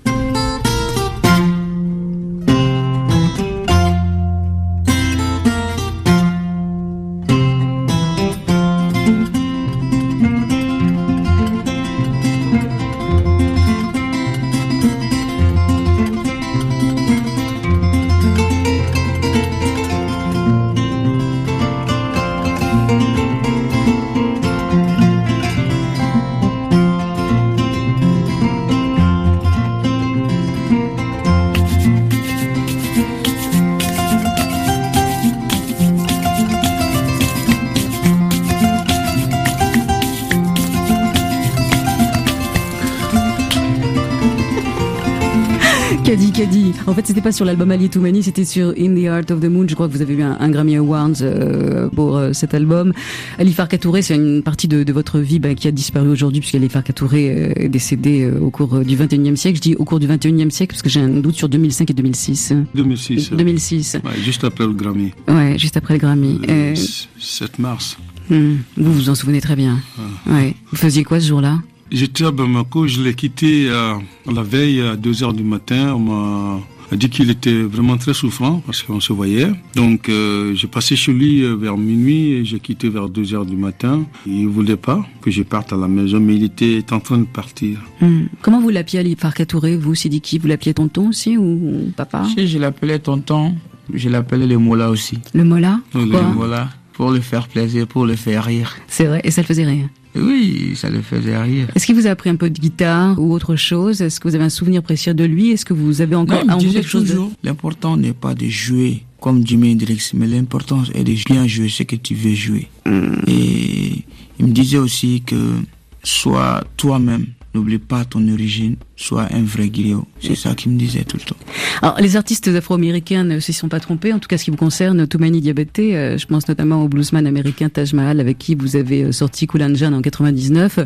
En 46.89 46.95
fait, 46.95 47.07
c'était 47.07 47.21
pas 47.21 47.31
sur 47.31 47.45
l'album 47.45 47.71
Ali 47.71 47.89
Toumani, 47.89 48.21
c'était 48.25 48.45
sur 48.45 48.71
In 48.71 48.93
the 48.97 49.05
Heart 49.05 49.31
of 49.31 49.41
the 49.41 49.45
Moon. 49.45 49.67
Je 49.69 49.75
crois 49.77 49.87
que 49.87 49.93
vous 49.93 50.03
avez 50.03 50.15
eu 50.15 50.23
un, 50.23 50.49
Grammy 50.49 50.75
Awards 50.75 51.23
euh, 51.23 51.89
pour 51.89 52.17
euh, 52.17 52.33
cet 52.33 52.55
album. 52.55 52.93
Ali 53.39 53.53
Farka 53.53 53.77
c'est 54.03 54.17
une 54.17 54.43
partie 54.43 54.67
de, 54.67 54.93
votre 54.93 55.21
vie 55.21 55.39
bah, 55.39 55.55
qui 55.55 55.69
a 55.69 55.71
disparu 55.71 56.09
aujourd'hui 56.09 56.41
puisqu'Ali 56.41 56.69
Farka 56.69 56.93
euh, 57.13 57.53
est 57.55 57.69
décédé 57.69 58.29
au 58.29 58.51
cours 58.51 58.81
du 58.81 58.97
21e 58.97 59.37
siècle. 59.37 59.59
Je 59.59 59.63
dis 59.63 59.75
au 59.77 59.85
cours 59.85 60.01
du 60.01 60.09
21e 60.09 60.51
siècle 60.51 60.73
parce 60.73 60.83
que 60.83 60.89
j'ai 60.89 60.99
un 60.99 61.09
doute 61.09 61.37
sur 61.37 61.49
2005 61.49 61.91
et 61.91 61.95
2006. 61.95 62.53
2006. 62.75 63.31
2006. 63.31 63.99
Ouais, 64.05 64.21
juste 64.21 64.43
après 64.43 64.67
le 64.67 64.73
Grammy. 64.73 65.13
Ouais, 65.29 65.57
juste 65.57 65.77
après 65.77 65.95
le 65.95 66.01
Grammy. 66.01 66.41
Le 66.49 66.75
7 66.75 67.61
mars. 67.61 67.97
Hmm, 68.29 68.57
vous 68.77 68.93
vous 68.93 69.09
en 69.09 69.15
souvenez 69.15 69.41
très 69.41 69.55
bien. 69.55 69.79
Ah. 69.99 70.33
Ouais. 70.35 70.57
Vous 70.73 70.77
faisiez 70.77 71.05
quoi 71.05 71.21
ce 71.21 71.29
jour-là? 71.29 71.59
J'étais 71.91 72.25
à 72.25 72.31
Bamako, 72.31 72.87
je 72.87 73.01
l'ai 73.03 73.15
quitté 73.15 73.69
la 73.69 74.43
veille 74.43 74.81
à 74.81 74.97
2 74.97 75.13
h 75.13 75.35
du 75.35 75.45
matin. 75.45 75.95
On 75.95 75.99
m'a 75.99 76.61
dit 76.97 77.09
qu'il 77.09 77.31
était 77.31 77.63
vraiment 77.63 77.97
très 77.97 78.15
souffrant 78.15 78.63
parce 78.67 78.83
qu'on 78.83 79.01
se 79.01 79.13
voyait. 79.13 79.51
Donc 79.75 80.09
euh, 80.09 80.55
j'ai 80.55 80.67
passé 80.67 80.97
chez 80.97 81.13
lui 81.13 81.43
euh, 81.43 81.55
vers 81.55 81.77
minuit 81.77 82.33
et 82.33 82.45
j'ai 82.45 82.61
quitté 82.61 82.89
vers 82.89 83.09
2 83.09 83.35
heures 83.35 83.47
du 83.47 83.57
matin. 83.57 84.05
Il 84.27 84.49
voulait 84.49 84.77
pas 84.77 85.05
que 85.21 85.31
je 85.31 85.43
parte 85.43 85.73
à 85.73 85.77
la 85.77 85.89
maison, 85.89 86.21
mais 86.21 86.37
il 86.37 86.45
était 86.45 86.85
en 86.93 87.01
train 87.01 87.19
de 87.19 87.25
partir. 87.25 87.79
Hmm. 88.01 88.25
Comment 88.43 88.61
vous 88.61 88.71
l'appeliez 88.71 89.01
Ali 89.01 89.17
Farkatouré, 89.17 89.77
vous, 89.77 89.95
Sidiki? 89.95 90.39
Vous 90.39 90.49
l'appeliez 90.49 90.75
tonton 90.75 91.09
aussi 91.09 91.37
ou 91.37 91.93
papa? 91.97 92.25
Si, 92.35 92.47
je 92.47 92.59
l'appelais 92.59 92.99
tonton. 92.99 93.55
Je 93.93 94.09
l'appelais 94.09 94.47
le 94.47 94.59
Mola 94.59 94.91
aussi. 94.91 95.19
Le 95.35 95.45
Mola? 95.45 95.81
Le 95.95 96.05
Mola. 96.05 96.71
Pour 96.95 97.11
le 97.11 97.21
faire 97.21 97.49
plaisir, 97.49 97.87
pour 97.87 98.07
le 98.07 98.15
faire 98.15 98.45
rire. 98.45 98.77
C'est 98.87 99.07
vrai, 99.07 99.21
et 99.25 99.31
ça 99.31 99.43
le 99.43 99.47
faisait 99.47 99.65
rire? 99.65 99.89
Oui, 100.17 100.73
ça 100.77 100.91
le 100.91 101.03
faisait 101.03 101.37
rire. 101.37 101.69
Est-ce 101.75 101.87
qu'il 101.87 101.95
vous 101.95 102.07
a 102.07 102.11
appris 102.11 102.31
un 102.31 102.37
peu 102.37 102.51
de 102.51 102.59
guitare 102.59 103.19
ou 103.21 103.33
autre 103.33 103.57
chose? 103.57 104.01
Est-ce 104.01 104.21
que 104.21 104.29
vous 104.29 104.35
avez 104.35 104.45
un 104.45 104.51
souvenir 104.51 104.83
précieux 104.83 105.15
de 105.15 105.25
lui? 105.25 105.51
Est-ce 105.51 105.65
que 105.65 105.75
vous 105.75 106.01
avez 106.01 106.15
encore 106.15 106.45
non, 106.45 106.59
quelque 106.59 106.83
chose 106.83 107.09
de... 107.09 107.19
L'important 107.43 107.97
n'est 107.97 108.13
pas 108.13 108.35
de 108.35 108.47
jouer 108.47 109.05
comme 109.21 109.47
Jimi 109.47 109.73
Hendrix, 109.73 110.11
mais 110.15 110.27
l'important 110.27 110.83
est 110.95 111.03
de 111.03 111.15
bien 111.25 111.47
jouer 111.47 111.69
ce 111.69 111.83
que 111.83 111.97
tu 111.97 112.15
veux 112.15 112.35
jouer. 112.35 112.69
Hmm. 112.87 113.15
Et 113.27 114.05
il 114.39 114.47
me 114.47 114.53
disait 114.53 114.79
aussi 114.79 115.23
que 115.25 115.55
sois 116.03 116.63
toi-même, 116.77 117.27
n'oublie 117.55 117.79
pas 117.79 118.05
ton 118.05 118.27
origine, 118.29 118.77
sois 118.97 119.27
un 119.33 119.43
vrai 119.43 119.69
griot. 119.69 120.07
C'est 120.21 120.35
ça 120.35 120.55
qu'il 120.55 120.73
me 120.73 120.79
disait 120.79 121.05
tout 121.05 121.17
le 121.17 121.23
temps. 121.23 121.37
Alors, 121.83 122.01
les 122.01 122.17
artistes 122.17 122.49
afro-américains 122.49 123.25
ne 123.25 123.39
s'y 123.39 123.53
sont 123.53 123.69
pas 123.69 123.81
trompés. 123.81 124.13
En 124.13 124.19
tout 124.19 124.29
cas, 124.29 124.39
ce 124.39 124.45
qui 124.45 124.51
vous 124.51 124.57
concerne, 124.57 125.07
Toumani 125.07 125.41
Diabaté, 125.41 125.97
euh, 125.97 126.19
je 126.19 126.27
pense 126.27 126.49
notamment 126.49 126.83
au 126.83 126.89
bluesman 126.89 127.27
américain 127.27 127.69
Taj 127.69 127.93
Mahal, 127.93 128.21
avec 128.21 128.39
qui 128.39 128.55
vous 128.55 128.77
avez 128.77 129.05
euh, 129.05 129.13
sorti 129.13 129.47
Kulanjan 129.47 129.93
en 129.93 130.03
99. 130.03 130.79
Mm. 130.79 130.83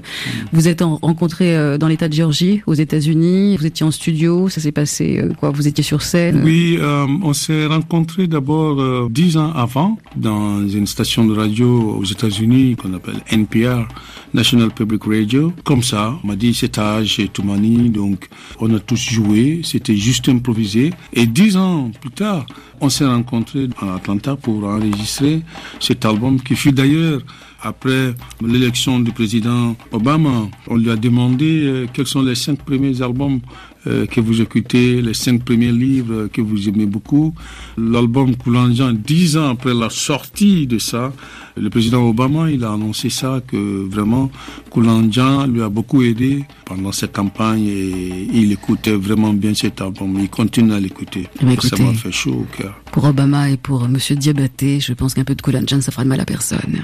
Vous 0.53 0.69
êtes 0.69 0.83
rencontré 0.83 1.57
euh, 1.57 1.79
dans 1.79 1.89
l'État 1.89 2.09
de 2.09 2.15
Géorgie, 2.15 2.63
aux 2.67 2.75
États-Unis. 2.75 3.57
Vous 3.57 3.67
étiez 3.67 3.87
en 3.87 3.91
studio. 3.91 4.49
Ça 4.49 4.61
s'est 4.61 4.73
passé 4.73 5.23
quoi? 5.39 5.51
Vous 5.51 5.69
étiez 5.69 5.85
sur 5.85 6.03
scène? 6.03 6.43
Oui, 6.45 6.79
on 6.81 7.33
s'est 7.33 7.67
rencontrés 7.67 8.27
d'abord 8.27 9.09
dix 9.11 9.37
ans 9.37 9.53
avant 9.53 9.99
dans 10.17 10.67
une 10.69 10.87
station 10.87 11.25
de 11.27 11.35
radio 11.35 11.97
aux 11.99 12.05
États-Unis 12.05 12.77
qu'on 12.77 12.95
appelle 12.95 13.17
NPR, 13.31 13.87
National 14.35 14.71
Public 14.71 15.03
Radio. 15.05 15.53
Comme 15.65 15.83
ça, 15.83 16.19
on 16.23 16.29
m'a 16.29 16.37
dit 16.37 16.55
c'est 16.59 16.77
âge 16.79 17.23
Toumani, 17.33 17.89
donc 17.91 18.29
on 18.59 18.75
a 18.75 18.81
tous 18.81 18.97
joué. 18.97 19.61
C'était 19.63 19.97
juste 19.97 20.29
improvisé. 20.29 20.93
Et 21.13 21.27
dix 21.27 21.57
ans 21.57 21.91
plus 22.01 22.11
tard, 22.11 22.47
on 22.81 22.89
s'est 22.89 23.07
rencontrés 23.07 23.69
à 23.81 23.95
Atlanta 23.95 24.35
pour 24.35 24.65
enregistrer 24.65 25.43
cet 25.79 26.05
album 26.05 26.41
qui 26.41 26.57
fut 26.57 26.73
d'ailleurs 26.73 27.21
après 27.61 28.15
l'élection 28.41 29.01
du 29.01 29.13
président 29.13 29.77
Obama, 29.91 30.49
on 30.69 30.77
lui 30.77 30.91
a 30.91 30.97
demandé 30.97 31.65
euh, 31.65 31.87
quels 31.93 32.07
sont 32.07 32.23
les 32.23 32.37
cinq 32.37 32.59
premiers 32.63 33.03
albums 33.03 33.41
euh, 33.87 34.07
que 34.07 34.21
vous 34.21 34.41
écoutez, 34.41 35.01
les 35.01 35.15
cinq 35.15 35.45
premiers 35.45 35.73
livres 35.73 36.29
que 36.33 36.41
vous 36.41 36.69
aimez 36.69 36.87
beaucoup. 36.87 37.35
L'album 37.77 38.35
Koulanjan, 38.37 38.93
dix 38.93 39.37
ans 39.37 39.51
après 39.51 39.75
la 39.75 39.91
sortie 39.91 40.67
de 40.67 40.79
ça, 40.79 41.13
le 41.57 41.71
président 41.71 42.03
Obama, 42.07 42.51
il 42.51 42.65
a 42.65 42.73
annoncé 42.73 43.11
ça, 43.11 43.41
que 43.47 43.57
vraiment 43.89 44.31
Koulanjan 44.71 45.47
lui 45.47 45.63
a 45.63 45.69
beaucoup 45.69 46.03
aidé 46.03 46.45
pendant 46.65 46.93
cette 46.93 47.13
campagne 47.13 47.67
et 47.67 48.29
il 48.33 48.53
écoutait 48.53 48.93
vraiment 48.97 49.33
bien 49.33 49.55
cet 49.55 49.81
album. 49.81 50.19
Il 50.21 50.29
continue 50.29 50.73
à 50.73 50.81
l'écouter. 50.81 51.29
Eh 51.41 51.61
ça 51.61 51.77
m'a 51.77 51.93
fait 51.93 52.13
chaud 52.13 52.47
au 52.47 52.57
cœur. 52.57 52.75
Pour 52.93 53.05
Obama 53.05 53.51
et 53.51 53.57
pour 53.57 53.89
Monsieur 53.89 54.17
Diabaté, 54.17 54.81
je 54.81 54.93
pense 54.93 55.15
qu'un 55.15 55.25
peu 55.25 55.35
de 55.35 55.43
Koulanjan, 55.43 55.81
ça 55.81 55.93
fera 55.93 56.05
de 56.05 56.09
mal 56.09 56.21
à 56.21 56.25
personne. 56.25 56.83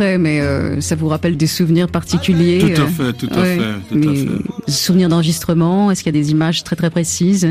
Mais 0.00 0.40
euh, 0.40 0.80
ça 0.80 0.96
vous 0.96 1.08
rappelle 1.08 1.36
des 1.36 1.46
souvenirs 1.46 1.88
particuliers 1.88 2.74
Tout 2.74 2.82
à 2.82 2.86
fait, 2.86 3.12
tout 3.12 3.28
à 3.32 3.44
fait. 3.44 3.58
Tout 3.90 4.08
à 4.08 4.14
fait. 4.14 4.70
Souvenirs 4.70 5.08
d'enregistrement, 5.08 5.90
est-ce 5.90 6.02
qu'il 6.02 6.14
y 6.14 6.18
a 6.18 6.20
des 6.20 6.30
images 6.30 6.64
très 6.64 6.76
très 6.76 6.90
précises 6.90 7.48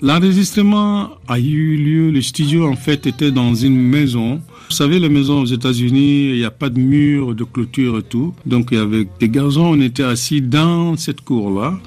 L'enregistrement 0.00 1.10
a 1.28 1.38
eu 1.38 1.76
lieu, 1.76 2.10
le 2.10 2.22
studio 2.22 2.68
en 2.68 2.74
fait 2.74 3.06
était 3.06 3.30
dans 3.30 3.54
une 3.54 3.80
maison. 3.80 4.40
Vous 4.68 4.74
savez, 4.74 4.98
les 4.98 5.08
maisons 5.08 5.42
aux 5.42 5.46
États-Unis, 5.46 6.30
il 6.30 6.38
n'y 6.38 6.44
a 6.44 6.50
pas 6.50 6.70
de 6.70 6.80
mur, 6.80 7.34
de 7.34 7.44
clôture 7.44 7.98
et 7.98 8.02
tout. 8.02 8.34
Donc 8.44 8.72
avec 8.72 9.08
des 9.20 9.28
garçons, 9.28 9.60
on 9.60 9.80
était 9.80 10.02
assis 10.02 10.40
dans 10.40 10.96
cette 10.96 11.20
cour-là. 11.20 11.78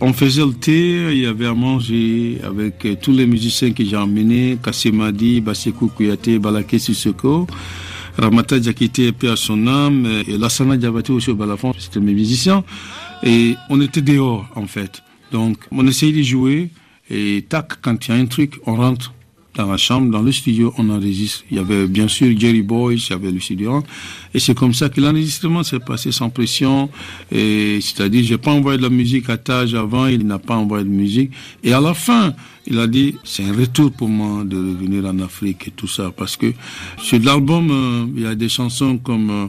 On 0.00 0.12
faisait 0.12 0.46
le 0.46 0.52
thé, 0.52 1.08
il 1.10 1.18
y 1.18 1.26
avait 1.26 1.46
à 1.46 1.54
manger 1.54 2.38
avec 2.44 2.86
tous 3.02 3.12
les 3.12 3.26
musiciens 3.26 3.72
que 3.72 3.84
j'ai 3.84 3.96
emmenés, 3.96 4.56
Kassimadi, 4.62 5.40
Basekou 5.40 5.88
Kouyaté, 5.88 6.38
Balaké 6.38 6.78
Sissoko. 6.78 7.48
Ramata 8.18 8.58
Diakité, 8.58 9.12
à 9.28 9.36
son 9.36 9.66
âme, 9.66 10.06
et 10.26 10.36
Lassana 10.36 10.76
Diabaté 10.76 11.12
aussi 11.12 11.30
au 11.30 11.36
balafon, 11.36 11.72
c'était 11.78 12.00
mes 12.00 12.14
musiciens. 12.14 12.64
Et 13.22 13.54
on 13.70 13.80
était 13.80 14.02
dehors, 14.02 14.46
en 14.54 14.66
fait. 14.66 15.02
Donc, 15.32 15.58
on 15.70 15.86
essayait 15.86 16.12
de 16.12 16.22
jouer, 16.22 16.70
et 17.10 17.44
tac, 17.48 17.80
quand 17.80 18.06
il 18.06 18.14
y 18.14 18.18
a 18.18 18.20
un 18.20 18.26
truc, 18.26 18.60
on 18.66 18.74
rentre 18.74 19.12
dans 19.58 19.66
la 19.66 19.76
chambre, 19.76 20.10
dans 20.12 20.22
le 20.22 20.30
studio, 20.30 20.72
on 20.78 20.88
enregistre. 20.88 21.44
Il 21.50 21.56
y 21.56 21.60
avait 21.60 21.88
bien 21.88 22.06
sûr 22.06 22.28
Jerry 22.38 22.62
Boyce, 22.62 23.08
il 23.08 23.10
y 23.10 23.14
avait 23.14 23.32
le 23.32 23.40
studio. 23.40 23.82
Et 24.32 24.38
c'est 24.38 24.54
comme 24.54 24.72
ça 24.72 24.88
que 24.88 25.00
l'enregistrement 25.00 25.64
s'est 25.64 25.80
passé 25.80 26.12
sans 26.12 26.30
pression. 26.30 26.88
Et 27.32 27.80
c'est-à-dire, 27.80 28.24
j'ai 28.24 28.38
pas 28.38 28.52
envoyé 28.52 28.78
de 28.78 28.84
la 28.84 28.88
musique 28.88 29.28
à 29.28 29.36
Taj 29.36 29.74
avant, 29.74 30.06
il 30.06 30.24
n'a 30.24 30.38
pas 30.38 30.54
envoyé 30.54 30.84
de 30.84 30.90
musique. 30.90 31.32
Et 31.64 31.72
à 31.72 31.80
la 31.80 31.92
fin, 31.92 32.34
il 32.68 32.78
a 32.78 32.86
dit, 32.86 33.16
c'est 33.24 33.44
un 33.44 33.52
retour 33.52 33.90
pour 33.90 34.08
moi 34.08 34.44
de 34.44 34.56
revenir 34.56 35.04
en 35.06 35.18
Afrique 35.18 35.66
et 35.66 35.70
tout 35.72 35.88
ça. 35.88 36.12
Parce 36.16 36.36
que 36.36 36.52
sur 37.02 37.18
l'album, 37.18 37.70
euh, 37.70 38.06
il 38.16 38.22
y 38.22 38.26
a 38.26 38.36
des 38.36 38.48
chansons 38.48 38.98
comme 38.98 39.30
euh, 39.30 39.46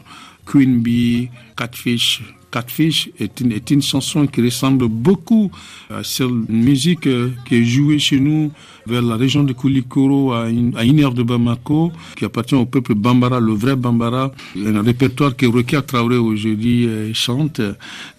Queen 0.47 0.79
Bee, 0.81 1.29
Catfish, 1.55 2.23
Catfish 2.51 3.09
est 3.19 3.41
une, 3.41 3.51
est 3.51 3.69
une 3.71 3.81
chanson 3.81 4.25
qui 4.27 4.41
ressemble 4.41 4.87
beaucoup 4.87 5.51
à 5.89 6.03
celle 6.03 6.31
musique 6.49 7.07
euh, 7.07 7.29
qui 7.45 7.55
est 7.55 7.63
jouée 7.63 7.99
chez 7.99 8.19
nous 8.19 8.51
vers 8.87 9.01
la 9.01 9.17
région 9.17 9.43
de 9.43 9.53
Koulikoro 9.53 10.33
à 10.33 10.49
une, 10.49 10.75
à 10.75 10.83
une 10.83 10.99
heure 11.03 11.13
de 11.13 11.21
Bamako, 11.21 11.91
qui 12.15 12.25
appartient 12.25 12.55
au 12.55 12.65
peuple 12.65 12.95
Bambara, 12.95 13.39
le 13.39 13.53
vrai 13.53 13.75
Bambara, 13.75 14.31
un 14.57 14.81
répertoire 14.81 15.35
que 15.35 15.45
Rokia 15.45 15.81
Traoré 15.83 16.17
aujourd'hui 16.17 16.87
euh, 16.87 17.13
chante. 17.13 17.61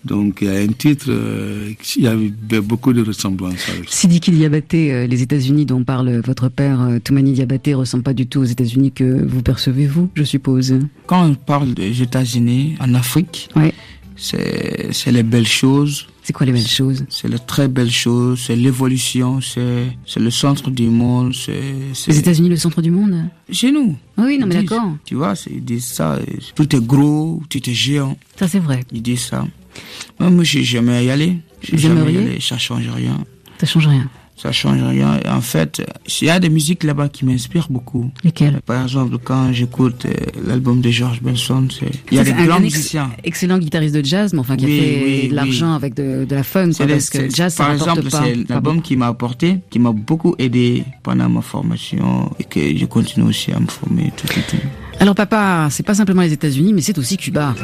Donc 0.04 0.38
il 0.42 0.46
y 0.46 0.50
a 0.50 0.60
un 0.60 0.68
titre, 0.68 1.06
euh, 1.08 1.72
il 1.96 2.02
y 2.02 2.06
avait 2.06 2.60
beaucoup 2.60 2.92
de 2.92 3.02
ressemblances 3.02 3.68
avec 3.68 3.88
Sidiki 3.88 4.30
Diabaté, 4.30 5.06
les 5.08 5.22
États-Unis 5.22 5.66
dont 5.66 5.82
parle 5.82 6.20
votre 6.24 6.48
père, 6.48 6.98
Toumani 7.02 7.32
Diabaté, 7.32 7.74
ressemble 7.74 8.04
pas 8.04 8.14
du 8.14 8.26
tout 8.26 8.40
aux 8.40 8.44
États-Unis 8.44 8.92
que 8.92 9.24
vous 9.26 9.42
percevez 9.42 9.86
vous, 9.86 10.08
je 10.14 10.24
suppose. 10.24 10.78
Quand 11.06 11.26
on 11.26 11.34
parle 11.34 11.74
des 11.74 12.02
États-Unis 12.02 12.76
en 12.80 12.94
Afrique, 12.94 13.48
ouais 13.56 13.74
c'est 14.20 15.12
les 15.12 15.22
belles 15.22 15.46
choses. 15.46 16.06
C'est 16.22 16.32
quoi 16.32 16.46
les 16.46 16.52
belles 16.52 16.66
choses? 16.66 17.04
C'est 17.08 17.28
les 17.28 17.38
très 17.38 17.66
belles 17.66 17.90
choses, 17.90 18.40
c'est 18.46 18.54
l'évolution, 18.54 19.40
c'est 19.40 19.90
le 20.16 20.30
centre 20.30 20.70
du 20.70 20.88
monde. 20.88 21.32
Les 21.48 22.18
États-Unis, 22.18 22.50
le 22.50 22.56
centre 22.56 22.82
du 22.82 22.90
monde? 22.90 23.24
Chez 23.50 23.72
nous. 23.72 23.96
Ah 24.16 24.22
oui, 24.26 24.38
non, 24.38 24.46
mais 24.46 24.56
d'accord. 24.56 24.92
Tu 25.04 25.14
vois, 25.14 25.34
ils 25.50 25.64
disent 25.64 25.86
ça, 25.86 26.18
tout 26.54 26.76
est 26.76 26.86
gros, 26.86 27.42
tout 27.48 27.68
est 27.68 27.74
géant. 27.74 28.16
Ça, 28.36 28.46
c'est 28.46 28.58
vrai. 28.58 28.84
Ils 28.92 29.02
disent 29.02 29.22
ça. 29.22 29.46
Moi, 30.18 30.30
moi 30.30 30.44
j'ai 30.44 30.62
jamais 30.62 31.04
y 31.04 31.10
aller. 31.10 31.38
Jamais 31.62 32.12
y 32.12 32.18
aller, 32.18 32.40
ça 32.40 32.58
change 32.58 32.88
rien. 32.88 33.18
Ça 33.58 33.66
change 33.66 33.86
rien 33.86 34.08
ça 34.40 34.52
change 34.52 34.82
rien. 34.82 35.20
En 35.28 35.40
fait, 35.40 35.82
il 36.20 36.26
y 36.26 36.30
a 36.30 36.40
des 36.40 36.48
musiques 36.48 36.82
là-bas 36.84 37.08
qui 37.08 37.24
m'inspirent 37.24 37.68
beaucoup. 37.68 38.10
Lesquelles? 38.24 38.60
Par 38.64 38.82
exemple, 38.82 39.18
quand 39.22 39.52
j'écoute 39.52 40.06
euh, 40.06 40.12
l'album 40.46 40.80
de 40.80 40.90
George 40.90 41.20
Benson, 41.20 41.68
il 42.10 42.16
y 42.16 42.20
a 42.20 42.24
des 42.24 42.32
grands 42.32 42.60
musiciens. 42.60 43.10
Excellent 43.22 43.58
guitariste 43.58 43.94
de 43.94 44.04
jazz, 44.04 44.32
mais 44.32 44.38
enfin 44.38 44.56
qui 44.56 44.64
a 44.64 44.68
fait 44.68 45.28
de 45.28 45.34
l'argent 45.34 45.74
avec 45.74 45.94
de, 45.94 46.26
la 46.30 46.42
fun, 46.42 46.70
quoi, 46.72 46.86
parce 46.86 47.10
que 47.10 47.28
jazz, 47.28 47.54
Par 47.54 47.72
exemple, 47.72 48.04
c'est 48.10 48.48
l'album 48.48 48.80
qui 48.80 48.96
m'a 48.96 49.08
apporté, 49.08 49.58
qui 49.68 49.78
m'a 49.78 49.92
beaucoup 49.92 50.34
aidé 50.38 50.84
pendant 51.02 51.28
ma 51.28 51.42
formation 51.42 52.30
et 52.38 52.44
que 52.44 52.76
je 52.76 52.86
continue 52.86 53.26
aussi 53.26 53.52
à 53.52 53.60
me 53.60 53.66
former 53.66 54.12
tout, 54.16 54.26
tout, 54.26 54.40
tout. 54.48 54.56
Alors 54.98 55.14
papa, 55.14 55.68
c'est 55.70 55.82
pas 55.82 55.94
simplement 55.94 56.22
les 56.22 56.32
États-Unis, 56.32 56.72
mais 56.72 56.80
c'est 56.80 56.96
aussi 56.98 57.16
Cuba. 57.16 57.54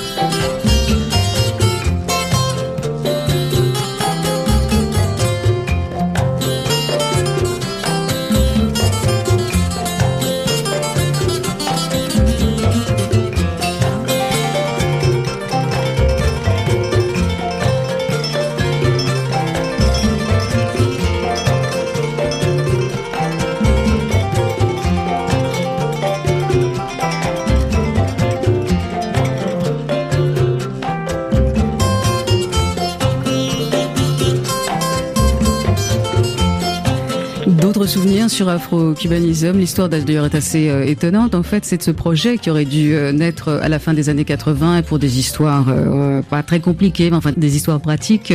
Sur 38.36 38.50
Afro-Cubanisme. 38.50 39.58
L'histoire 39.58 39.88
d'ailleurs 39.88 40.26
est 40.26 40.34
assez 40.34 40.68
euh, 40.68 40.84
étonnante. 40.84 41.34
En 41.34 41.42
fait, 41.42 41.64
c'est 41.64 41.78
de 41.78 41.82
ce 41.82 41.90
projet 41.90 42.36
qui 42.36 42.50
aurait 42.50 42.66
dû 42.66 42.92
euh, 42.92 43.10
naître 43.10 43.48
à 43.48 43.70
la 43.70 43.78
fin 43.78 43.94
des 43.94 44.10
années 44.10 44.26
80 44.26 44.76
et 44.76 44.82
pour 44.82 44.98
des 44.98 45.18
histoires 45.18 45.64
euh, 45.70 46.20
pas 46.20 46.42
très 46.42 46.60
compliquées, 46.60 47.08
mais 47.08 47.16
enfin 47.16 47.32
des 47.34 47.56
histoires 47.56 47.80
pratiques. 47.80 48.34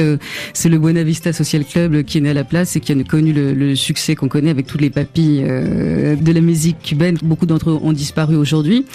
c'est 0.54 0.70
le 0.70 0.80
Buena 0.80 1.04
Vista 1.04 1.34
Social 1.34 1.64
Club 1.64 2.02
qui 2.02 2.18
est 2.18 2.22
né 2.22 2.32
à 2.32 2.34
la 2.34 2.44
place 2.44 2.76
et 2.76 2.80
qui 2.80 2.92
a 2.92 2.96
connu 3.04 3.32
le, 3.32 3.76
succès 3.76 4.16
qu'on 4.16 4.28
connaît 4.28 4.50
avec 4.50 4.66
toutes 4.66 4.82
les 4.82 4.90
papilles 4.90 5.44
de 5.44 6.32
la 6.32 6.42
musique 6.42 6.82
cubaine. 6.82 7.20
Beaucoup 7.22 7.46
d'entre 7.46 7.70
eux 7.70 7.80
ont 7.80 7.94
disparu 7.94 8.36
aujourd'hui. 8.36 8.86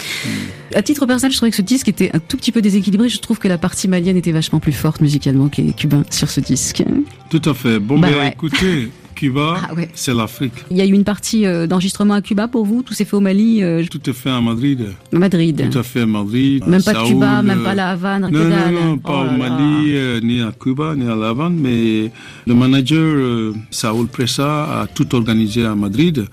À 0.75 0.81
titre 0.81 1.05
personnel, 1.05 1.31
je 1.31 1.37
trouvais 1.37 1.51
que 1.51 1.57
ce 1.57 1.61
disque 1.61 1.87
était 1.87 2.11
un 2.13 2.19
tout 2.19 2.35
petit 2.35 2.51
peu 2.51 2.61
déséquilibré. 2.61 3.07
Je 3.07 3.19
trouve 3.19 3.39
que 3.39 3.47
la 3.47 3.57
partie 3.57 3.87
malienne 3.87 4.17
était 4.17 4.33
vachement 4.33 4.59
plus 4.59 4.73
forte 4.73 4.99
musicalement 4.99 5.47
que 5.47 5.61
les 5.61 5.71
cubains 5.71 6.03
sur 6.09 6.29
ce 6.29 6.41
disque. 6.41 6.83
Tout 7.29 7.41
à 7.45 7.53
fait. 7.53 7.79
Bon, 7.79 7.97
bah, 7.97 8.09
ben, 8.11 8.27
écoutez, 8.27 8.89
Cuba, 9.17 9.57
ah 9.63 9.73
c'est 9.95 10.13
l'Afrique. 10.13 10.53
Il 10.69 10.77
y 10.77 10.81
a 10.81 10.85
eu 10.85 10.91
une 10.91 11.03
partie 11.03 11.47
euh, 11.47 11.65
d'enregistrement 11.65 12.13
à 12.13 12.21
Cuba 12.21 12.47
pour 12.47 12.65
vous 12.65 12.83
Tout 12.83 12.93
s'est 12.93 13.03
fait 13.03 13.15
au 13.15 13.19
Mali 13.19 13.63
euh, 13.63 13.83
Tout 13.89 14.07
est 14.07 14.13
fait 14.13 14.29
à 14.29 14.39
Madrid. 14.39 14.89
Madrid. 15.11 15.69
Tout 15.71 15.79
à 15.79 15.81
fait 15.81 16.01
à 16.01 16.05
Madrid. 16.05 16.63
Même 16.67 16.83
pas 16.83 17.03
Cuba, 17.03 17.41
même 17.41 17.63
pas 17.63 17.73
la 17.73 17.89
Havane, 17.89 18.29
Non, 18.31 18.43
non, 18.43 18.71
non, 18.71 18.97
pas 18.99 19.25
oh 19.25 19.33
au 19.33 19.37
Mali, 19.37 19.95
euh, 19.95 20.19
ni 20.21 20.39
à 20.41 20.51
Cuba, 20.51 20.93
ni 20.95 21.09
à 21.09 21.15
la 21.15 21.29
Havane, 21.29 21.55
mais 21.55 22.11
le 22.45 22.53
manager 22.53 23.53
Saoul 23.71 24.05
Pressa 24.07 24.81
a 24.81 24.87
tout 24.87 25.15
organisé 25.15 25.65
à 25.65 25.73
Madrid 25.73 26.27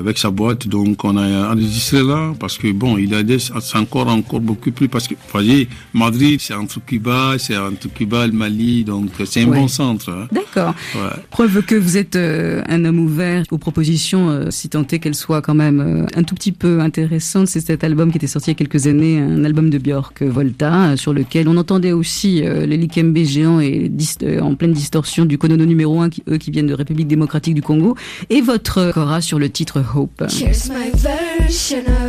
avec 0.00 0.18
sa 0.18 0.30
boîte. 0.30 0.68
Donc 0.68 1.04
on 1.04 1.16
a 1.16 1.52
enregistré 1.52 2.02
là 2.02 2.32
parce 2.38 2.58
que 2.58 2.72
bon, 2.72 2.98
il 2.98 3.14
a 3.14 3.22
des, 3.22 3.38
c'est 3.38 3.78
encore 3.78 4.08
encore 4.08 4.40
beaucoup 4.40 4.70
plus 4.70 4.88
parce 4.88 5.08
que 5.08 5.14
vous 5.14 5.20
voyez, 5.32 5.68
Madrid 5.94 6.40
c'est 6.40 6.54
entre 6.54 6.80
Cuba, 6.84 7.34
c'est 7.38 7.56
entre 7.56 7.88
Cuba 7.92 8.24
et 8.24 8.28
le 8.28 8.32
Mali, 8.32 8.84
donc 8.84 9.10
c'est 9.24 9.42
un 9.42 9.46
bon 9.46 9.68
centre. 9.68 10.10
Hein. 10.10 10.28
D'accord. 10.32 10.74
Ouais. 10.94 11.22
Preuve 11.30 11.62
que 11.62 11.74
vous 11.74 11.96
êtes 11.96 12.16
euh, 12.16 12.62
un 12.68 12.84
homme 12.84 12.98
ouvert 12.98 13.44
aux 13.50 13.58
propositions, 13.58 14.30
euh, 14.30 14.50
si 14.50 14.68
tant 14.68 14.86
est 14.86 14.98
qu'elles 14.98 15.14
soient 15.14 15.42
quand 15.42 15.54
même 15.54 15.80
euh, 15.80 16.06
un 16.14 16.22
tout 16.22 16.34
petit 16.34 16.52
peu 16.52 16.80
intéressantes. 16.80 17.48
C'est 17.48 17.60
cet 17.60 17.84
album 17.84 18.10
qui 18.10 18.18
était 18.18 18.26
sorti 18.26 18.50
il 18.50 18.52
y 18.52 18.56
a 18.56 18.58
quelques 18.58 18.86
années, 18.86 19.18
un 19.18 19.44
album 19.44 19.70
de 19.70 19.78
Björk 19.78 20.22
Volta, 20.22 20.96
sur 20.96 21.12
lequel 21.12 21.48
on 21.48 21.56
entendait 21.56 21.92
aussi 21.92 22.42
les 22.42 22.76
Likembe 22.76 23.16
géants 23.18 23.60
et 23.60 23.90
en 24.40 24.54
pleine 24.54 24.72
distorsion 24.72 25.24
du 25.24 25.38
Konono 25.38 25.64
numéro 25.64 26.00
1, 26.00 26.10
qui, 26.10 26.22
eux 26.28 26.38
qui 26.38 26.50
viennent 26.50 26.66
de 26.66 26.74
République 26.74 27.08
démocratique 27.08 27.54
du 27.54 27.62
Congo, 27.62 27.96
et 28.30 28.40
votre 28.40 28.92
Cora 28.92 29.20
sur 29.20 29.38
le 29.38 29.48
titre 29.50 29.80
hope. 29.86 30.20
Here's 30.30 30.68
my 30.68 30.90
version 30.90 31.86
of 31.86 32.05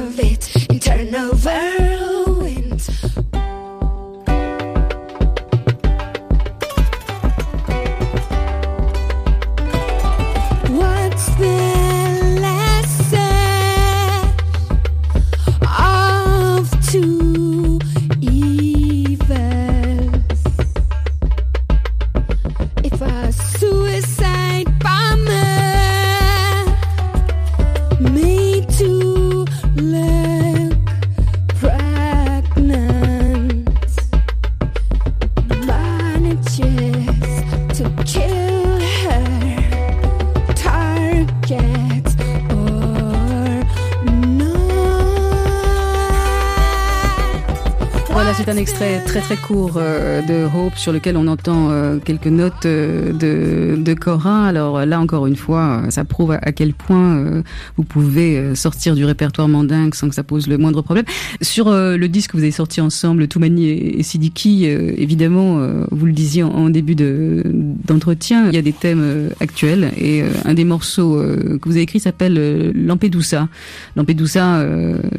court 49.47 49.75
euh, 49.77 50.21
de 50.21 50.45
Hope 50.45 50.75
sur 50.75 50.91
lequel 50.91 51.15
on 51.15 51.25
entend 51.27 51.69
euh, 51.69 51.99
quelques 52.03 52.27
notes 52.27 52.65
euh, 52.65 53.13
de, 53.13 53.81
de 53.81 53.93
Cora. 53.93 54.45
Alors 54.45 54.85
là 54.85 54.99
encore 54.99 55.25
une 55.25 55.37
fois, 55.37 55.83
ça 55.89 56.03
prouve 56.03 56.31
à, 56.31 56.51
quel 56.51 56.73
point 56.73 57.43
vous 57.77 57.83
pouvez 57.83 58.55
sortir 58.55 58.95
du 58.95 59.05
répertoire 59.05 59.47
mandingue 59.47 59.93
sans 59.93 60.09
que 60.09 60.15
ça 60.15 60.23
pose 60.23 60.47
le 60.47 60.57
moindre 60.57 60.81
problème. 60.81 61.05
Sur 61.41 61.71
le 61.71 62.07
disque 62.07 62.31
que 62.31 62.37
vous 62.37 62.43
avez 62.43 62.51
sorti 62.51 62.81
ensemble, 62.81 63.27
Toumani 63.27 63.69
et, 63.69 64.03
Sidiki, 64.03 64.65
évidemment, 64.65 65.59
vous 65.91 66.05
le 66.05 66.11
disiez 66.11 66.43
en, 66.43 66.69
début 66.69 66.95
d'entretien, 66.95 68.47
il 68.49 68.55
y 68.55 68.57
a 68.57 68.61
des 68.61 68.73
thèmes 68.73 69.29
actuels 69.39 69.91
et 69.97 70.23
un 70.45 70.53
des 70.53 70.65
morceaux 70.65 71.15
que 71.15 71.65
vous 71.65 71.73
avez 71.73 71.81
écrit 71.81 71.99
s'appelle 71.99 72.71
Lampedusa. 72.73 73.47
Lampedusa, 73.95 74.65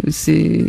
c'est 0.09 0.64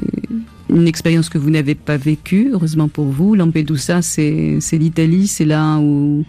une 0.69 0.87
expérience 0.87 1.29
que 1.29 1.37
vous 1.37 1.49
n'avez 1.49 1.75
pas 1.75 1.97
vécue, 1.97 2.49
heureusement 2.53 2.87
pour 2.87 3.05
vous. 3.05 3.35
Lampedusa, 3.35 4.01
c'est 4.01 4.59
l'Italie, 4.73 5.27
c'est 5.27 5.45
là 5.45 5.77
où 5.79 6.25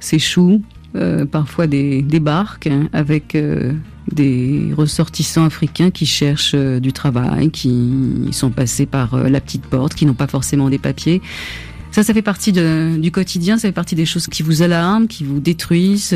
s'échouent 0.00 0.62
euh, 0.96 1.26
parfois 1.26 1.66
des, 1.66 2.02
barques 2.20 2.68
hein, 2.68 2.88
avec 2.94 3.34
euh, 3.34 3.72
des 4.12 4.72
ressortissants 4.74 5.44
africains 5.44 5.90
qui 5.90 6.06
cherchent 6.06 6.54
euh, 6.54 6.80
du 6.80 6.92
travail, 6.92 7.50
qui 7.50 8.28
sont 8.30 8.50
passés 8.50 8.86
par 8.86 9.16
la 9.28 9.40
petite 9.40 9.66
porte, 9.66 9.94
qui 9.94 10.06
n'ont 10.06 10.14
pas 10.14 10.26
forcément 10.26 10.70
des 10.70 10.78
papiers. 10.78 11.20
Ça, 11.90 12.02
ça 12.02 12.14
fait 12.14 12.22
partie 12.22 12.52
du 12.52 13.10
quotidien, 13.10 13.58
ça 13.58 13.68
fait 13.68 13.72
partie 13.72 13.94
des 13.94 14.06
choses 14.06 14.26
qui 14.26 14.42
vous 14.42 14.62
alarment, 14.62 15.06
qui 15.06 15.24
vous 15.24 15.40
détruisent, 15.40 16.14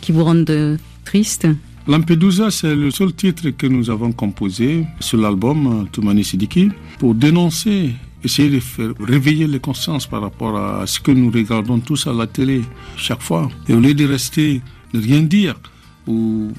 qui 0.00 0.12
vous 0.12 0.24
rendent 0.24 0.78
triste. 1.04 1.48
Lampedusa, 1.88 2.50
c'est 2.50 2.74
le 2.74 2.90
seul 2.90 3.12
titre 3.12 3.50
que 3.50 3.66
nous 3.68 3.90
avons 3.90 4.10
composé 4.10 4.84
sur 4.98 5.18
l'album 5.18 5.66
euh, 5.66 5.84
Toumani 5.92 6.24
Sidiki 6.24 6.70
pour 6.98 7.14
dénoncer, 7.14 7.92
essayer 8.24 8.50
de 8.50 8.58
faire 8.58 8.90
réveiller 8.98 9.46
les 9.46 9.60
consciences 9.60 10.04
par 10.04 10.20
rapport 10.20 10.56
à 10.58 10.84
ce 10.88 10.98
que 10.98 11.12
nous 11.12 11.30
regardons 11.30 11.78
tous 11.78 12.08
à 12.08 12.12
la 12.12 12.26
télé 12.26 12.62
chaque 12.96 13.22
fois. 13.22 13.48
Et 13.68 13.72
au 13.72 13.78
lieu 13.78 13.94
de 13.94 14.04
rester, 14.04 14.62
ne 14.94 15.00
rien 15.00 15.22
dire 15.22 15.54
ou 16.08 16.50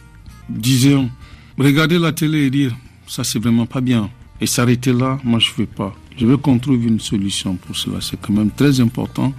disons, 0.47 1.09
regarder 1.57 1.99
la 1.99 2.13
télé 2.13 2.45
et 2.45 2.49
dire 2.49 2.73
ça 3.05 3.25
c'est 3.25 3.39
vraiment 3.39 3.65
pas 3.65 3.81
bien 3.81 4.09
et 4.39 4.45
s'arrêter 4.45 4.93
là, 4.93 5.19
moi 5.25 5.39
je 5.39 5.51
veux 5.57 5.65
pas. 5.65 5.93
Je 6.17 6.25
veux 6.25 6.37
qu'on 6.37 6.57
trouve 6.57 6.85
une 6.85 7.01
solution 7.01 7.55
pour 7.55 7.75
cela. 7.75 7.97
C'est 7.99 8.19
quand 8.21 8.33
même 8.33 8.51
très 8.51 8.79
important 8.79 9.33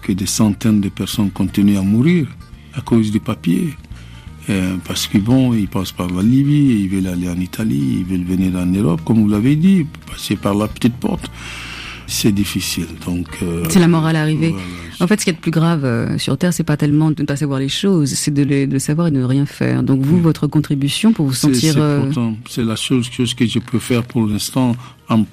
que 0.00 0.12
des 0.12 0.26
centaines 0.26 0.80
de 0.80 0.90
personnes 0.90 1.30
continuent 1.32 1.78
à 1.78 1.82
mourir 1.82 2.28
à 2.74 2.80
cause 2.80 3.10
du 3.10 3.18
papier. 3.20 3.74
Euh, 4.50 4.76
parce 4.86 5.06
qu'ils 5.06 5.22
vont, 5.22 5.54
ils 5.54 5.68
passent 5.68 5.92
par 5.92 6.08
la 6.10 6.22
Libye, 6.22 6.82
ils 6.82 6.88
veulent 6.88 7.06
aller 7.06 7.28
en 7.28 7.40
Italie, 7.40 7.98
ils 8.00 8.04
veulent 8.04 8.26
venir 8.26 8.54
en 8.56 8.66
Europe, 8.66 9.00
comme 9.04 9.22
vous 9.22 9.28
l'avez 9.28 9.56
dit, 9.56 9.86
passer 10.10 10.36
par 10.36 10.54
la 10.54 10.68
petite 10.68 10.94
porte. 10.96 11.30
C'est 12.06 12.32
difficile, 12.32 12.88
donc. 13.06 13.26
Euh, 13.42 13.64
c'est 13.70 13.78
la 13.78 13.88
morale 13.88 14.16
arrivée. 14.16 14.54
En 15.00 15.06
fait, 15.06 15.18
ce 15.18 15.24
qui 15.24 15.30
est 15.30 15.34
le 15.34 15.38
plus 15.38 15.50
grave 15.50 15.86
euh, 15.86 16.18
sur 16.18 16.36
Terre, 16.36 16.52
c'est 16.52 16.62
pas 16.62 16.76
tellement 16.76 17.10
de 17.10 17.22
ne 17.22 17.26
pas 17.26 17.36
savoir 17.36 17.58
les 17.58 17.70
choses, 17.70 18.12
c'est 18.12 18.32
de, 18.32 18.42
les, 18.42 18.78
savoir 18.78 19.06
et 19.08 19.10
de 19.10 19.18
ne 19.18 19.24
rien 19.24 19.46
faire. 19.46 19.82
Donc 19.82 20.02
vous, 20.02 20.20
votre 20.20 20.46
contribution 20.46 21.14
pour 21.14 21.26
vous 21.26 21.32
sentir. 21.32 21.74
C'est 22.48 22.64
la 22.64 22.76
chose, 22.76 23.10
chose 23.10 23.32
que 23.32 23.46
je 23.46 23.58
peux 23.58 23.78
faire 23.78 24.02
pour 24.02 24.26
l'instant, 24.26 24.76
en 25.08 25.24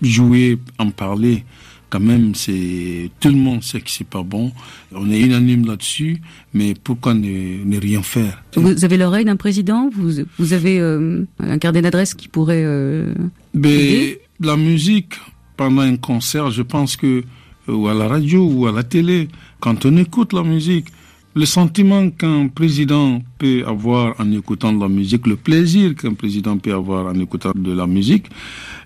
jouer, 0.00 0.58
en 0.78 0.90
parler 0.90 1.44
quand 1.92 2.00
même, 2.00 2.34
c'est 2.34 3.10
tout 3.20 3.28
le 3.28 3.36
monde 3.36 3.62
sait 3.62 3.82
que 3.82 3.90
c'est 3.90 4.06
pas 4.06 4.22
bon. 4.22 4.50
On 4.94 5.10
est 5.10 5.20
unanime 5.20 5.66
là-dessus, 5.66 6.22
mais 6.54 6.72
pourquoi 6.72 7.12
ne, 7.12 7.78
rien 7.78 8.02
faire? 8.02 8.42
Vous 8.56 8.86
avez 8.86 8.96
l'oreille 8.96 9.26
d'un 9.26 9.36
président? 9.36 9.90
Vous, 9.94 10.24
vous 10.38 10.52
avez 10.54 10.80
euh, 10.80 11.26
un 11.38 11.58
carnet 11.58 11.82
d'adresse 11.82 12.14
qui 12.14 12.28
pourrait 12.28 12.64
euh, 12.64 13.12
mais 13.52 14.18
La 14.40 14.56
musique, 14.56 15.16
pendant 15.58 15.82
un 15.82 15.96
concert, 15.96 16.50
je 16.50 16.62
pense 16.62 16.96
que, 16.96 17.24
ou 17.68 17.86
à 17.88 17.92
la 17.92 18.08
radio 18.08 18.42
ou 18.42 18.66
à 18.66 18.72
la 18.72 18.84
télé, 18.84 19.28
quand 19.60 19.84
on 19.84 19.94
écoute 19.98 20.32
la 20.32 20.44
musique, 20.44 20.86
le 21.34 21.46
sentiment 21.46 22.10
qu'un 22.10 22.48
président 22.48 23.22
peut 23.38 23.64
avoir 23.66 24.14
en 24.20 24.30
écoutant 24.32 24.72
de 24.72 24.80
la 24.80 24.88
musique, 24.88 25.26
le 25.26 25.36
plaisir 25.36 25.94
qu'un 25.94 26.14
président 26.14 26.58
peut 26.58 26.74
avoir 26.74 27.06
en 27.06 27.18
écoutant 27.18 27.52
de 27.54 27.72
la 27.72 27.86
musique, 27.86 28.26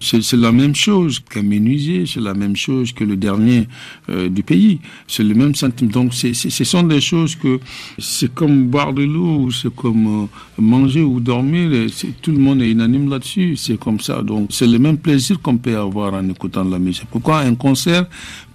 c'est 0.01 0.33
la 0.35 0.53
même 0.53 0.75
chose 0.75 1.21
qu'un 1.21 1.43
menuisier, 1.43 2.05
c'est 2.07 2.21
la 2.21 2.35
même 2.35 2.55
chose 2.57 2.93
que 2.93 3.05
le 3.05 3.17
dernier 3.17 3.67
euh, 4.11 4.29
du 4.29 4.43
pays. 4.43 4.81
C'est 5.09 5.25
le 5.25 5.35
même 5.35 5.55
sentiment. 5.55 5.91
Donc, 5.91 6.15
ce 6.15 6.65
sont 6.65 6.83
des 6.83 7.01
choses 7.01 7.35
que 7.35 7.59
c'est 7.99 8.33
comme 8.35 8.67
boire 8.67 8.93
de 8.93 9.03
l'eau, 9.05 9.51
c'est 9.51 9.75
comme 9.75 10.25
euh, 10.25 10.63
manger 10.63 11.03
ou 11.03 11.21
dormir. 11.21 11.89
Tout 12.23 12.33
le 12.33 12.39
monde 12.39 12.63
est 12.63 12.71
unanime 12.71 13.09
là-dessus. 13.09 13.57
C'est 13.57 13.79
comme 13.79 14.01
ça. 14.01 14.23
Donc, 14.23 14.49
c'est 14.51 14.67
le 14.67 14.79
même 14.79 14.99
plaisir 14.99 15.41
qu'on 15.41 15.57
peut 15.57 15.77
avoir 15.77 16.15
en 16.15 16.29
écoutant 16.29 16.65
de 16.65 16.71
la 16.71 16.79
musique. 16.79 17.07
Pourquoi 17.11 17.41
un 17.41 17.55
concert 17.55 18.07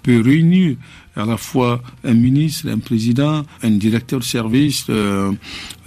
peut 0.04 0.22
réunir 0.22 0.78
à 1.16 1.26
la 1.26 1.38
fois 1.38 1.82
un 2.04 2.14
ministre, 2.14 2.70
un 2.70 2.80
président, 2.80 3.44
un 3.64 3.72
directeur 3.72 4.20
de 4.20 4.24
service, 4.24 4.86
euh, 4.90 5.32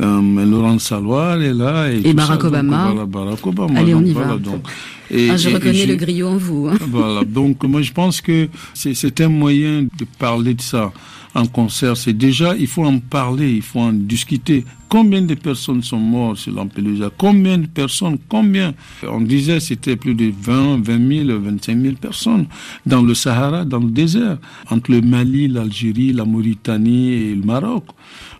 euh, 0.00 0.44
Laurent 0.44 0.78
Salois 0.78 1.38
est 1.38 1.52
là. 1.54 1.90
Et, 1.90 2.12
Barack, 2.12 2.44
Obama. 2.44 2.90
voilà, 2.90 3.06
Barack 3.06 3.46
Obama. 3.46 3.80
Allez, 3.80 3.94
on 3.94 4.02
y 4.04 4.12
va. 4.12 4.36
Donc, 4.36 4.66
et, 5.10 5.30
ah, 5.30 5.36
je 5.36 5.50
reconnais 5.50 5.86
le 5.86 5.96
griot 5.96 6.28
en 6.28 6.36
vous. 6.36 6.68
Hein. 6.68 6.78
Voilà, 6.88 7.24
donc 7.24 7.62
moi 7.64 7.82
je 7.82 7.92
pense 7.92 8.20
que 8.20 8.48
c'est 8.74 9.20
un 9.20 9.28
moyen 9.28 9.82
de 9.82 10.06
parler 10.18 10.54
de 10.54 10.62
ça 10.62 10.92
un 11.34 11.46
concert, 11.46 11.96
c'est 11.96 12.12
déjà, 12.12 12.56
il 12.56 12.66
faut 12.68 12.84
en 12.84 13.00
parler, 13.00 13.54
il 13.54 13.62
faut 13.62 13.80
en 13.80 13.92
discuter. 13.92 14.64
Combien 14.88 15.22
de 15.22 15.34
personnes 15.34 15.82
sont 15.82 15.98
mortes 15.98 16.38
sur 16.38 16.52
Lampedusa? 16.52 17.10
Combien 17.18 17.58
de 17.58 17.66
personnes? 17.66 18.18
Combien? 18.28 18.74
On 19.02 19.20
disait 19.20 19.58
c'était 19.58 19.96
plus 19.96 20.14
de 20.14 20.32
20, 20.40 20.84
20 20.84 21.26
000, 21.26 21.40
25 21.40 21.80
000 21.80 21.94
personnes 21.96 22.46
dans 22.86 23.02
le 23.02 23.14
Sahara, 23.14 23.64
dans 23.64 23.80
le 23.80 23.90
désert, 23.90 24.38
entre 24.70 24.92
le 24.92 25.00
Mali, 25.00 25.48
l'Algérie, 25.48 26.12
la 26.12 26.24
Mauritanie 26.24 27.08
et 27.12 27.34
le 27.34 27.42
Maroc. 27.42 27.86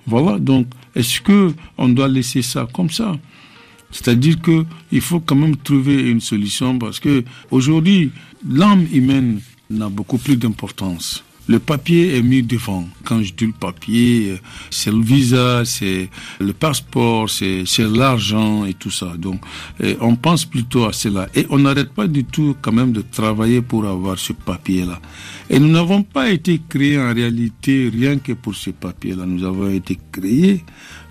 Voilà. 0.06 0.38
Donc, 0.38 0.68
est-ce 0.94 1.20
que 1.20 1.52
on 1.76 1.88
doit 1.88 2.06
laisser 2.08 2.42
ça 2.42 2.68
comme 2.72 2.90
ça? 2.90 3.16
C'est-à-dire 3.90 4.40
que 4.40 4.64
il 4.92 5.00
faut 5.00 5.20
quand 5.20 5.36
même 5.36 5.56
trouver 5.56 6.08
une 6.08 6.20
solution 6.20 6.78
parce 6.78 7.00
que 7.00 7.24
aujourd'hui, 7.50 8.12
l'âme 8.48 8.86
humaine 8.92 9.40
n'a 9.70 9.88
beaucoup 9.88 10.18
plus 10.18 10.36
d'importance. 10.36 11.24
Le 11.46 11.58
papier 11.58 12.16
est 12.16 12.22
mis 12.22 12.42
devant. 12.42 12.88
Quand 13.04 13.22
je 13.22 13.34
dis 13.34 13.46
le 13.46 13.52
papier, 13.52 14.40
c'est 14.70 14.90
le 14.90 15.02
visa, 15.02 15.64
c'est 15.66 16.08
le 16.40 16.52
passeport, 16.54 17.28
c'est 17.28 17.64
l'argent 17.78 18.64
et 18.64 18.72
tout 18.72 18.90
ça. 18.90 19.14
Donc, 19.18 19.42
on 20.00 20.16
pense 20.16 20.46
plutôt 20.46 20.86
à 20.86 20.92
cela. 20.92 21.28
Et 21.34 21.46
on 21.50 21.58
n'arrête 21.58 21.90
pas 21.90 22.06
du 22.06 22.24
tout 22.24 22.56
quand 22.62 22.72
même 22.72 22.92
de 22.92 23.02
travailler 23.02 23.60
pour 23.60 23.84
avoir 23.84 24.18
ce 24.18 24.32
papier-là. 24.32 25.00
Et 25.50 25.58
nous 25.58 25.68
n'avons 25.68 26.02
pas 26.02 26.30
été 26.30 26.60
créés 26.66 26.98
en 26.98 27.12
réalité 27.12 27.90
rien 27.92 28.16
que 28.16 28.32
pour 28.32 28.54
ce 28.54 28.70
papier-là. 28.70 29.26
Nous 29.26 29.44
avons 29.44 29.68
été 29.68 29.98
créés 30.12 30.64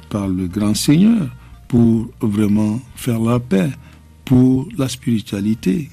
par 0.10 0.28
le 0.28 0.48
grand 0.48 0.74
Seigneur 0.74 1.28
pour 1.68 2.10
vraiment 2.22 2.82
faire 2.96 3.20
la 3.20 3.40
paix, 3.40 3.70
pour 4.26 4.68
la 4.78 4.90
spiritualité. 4.90 5.90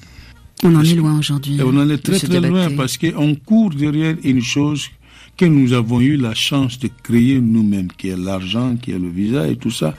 On 0.63 0.75
en 0.75 0.83
est 0.83 0.95
loin 0.95 1.17
aujourd'hui. 1.17 1.59
On 1.63 1.75
en 1.77 1.89
est 1.89 1.97
très 1.97 2.19
très 2.19 2.39
loin 2.39 2.69
parce 2.75 2.97
qu'on 2.97 3.35
court 3.35 3.71
derrière 3.71 4.15
une 4.23 4.41
chose 4.41 4.89
que 5.37 5.45
nous 5.45 5.73
avons 5.73 6.01
eu 6.01 6.17
la 6.17 6.35
chance 6.35 6.77
de 6.79 6.89
créer 7.01 7.39
nous-mêmes, 7.39 7.87
qui 7.97 8.09
est 8.09 8.17
l'argent, 8.17 8.75
qui 8.75 8.91
est 8.91 8.99
le 8.99 9.09
visa 9.09 9.47
et 9.47 9.55
tout 9.55 9.71
ça. 9.71 9.95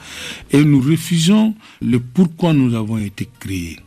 Et 0.51 0.63
nous 0.63 0.79
refusons 0.79 1.53
le 1.81 1.99
pourquoi 1.99 2.53
nous 2.53 2.73
avons 2.75 2.97
été 2.97 3.27
créés. 3.39 3.77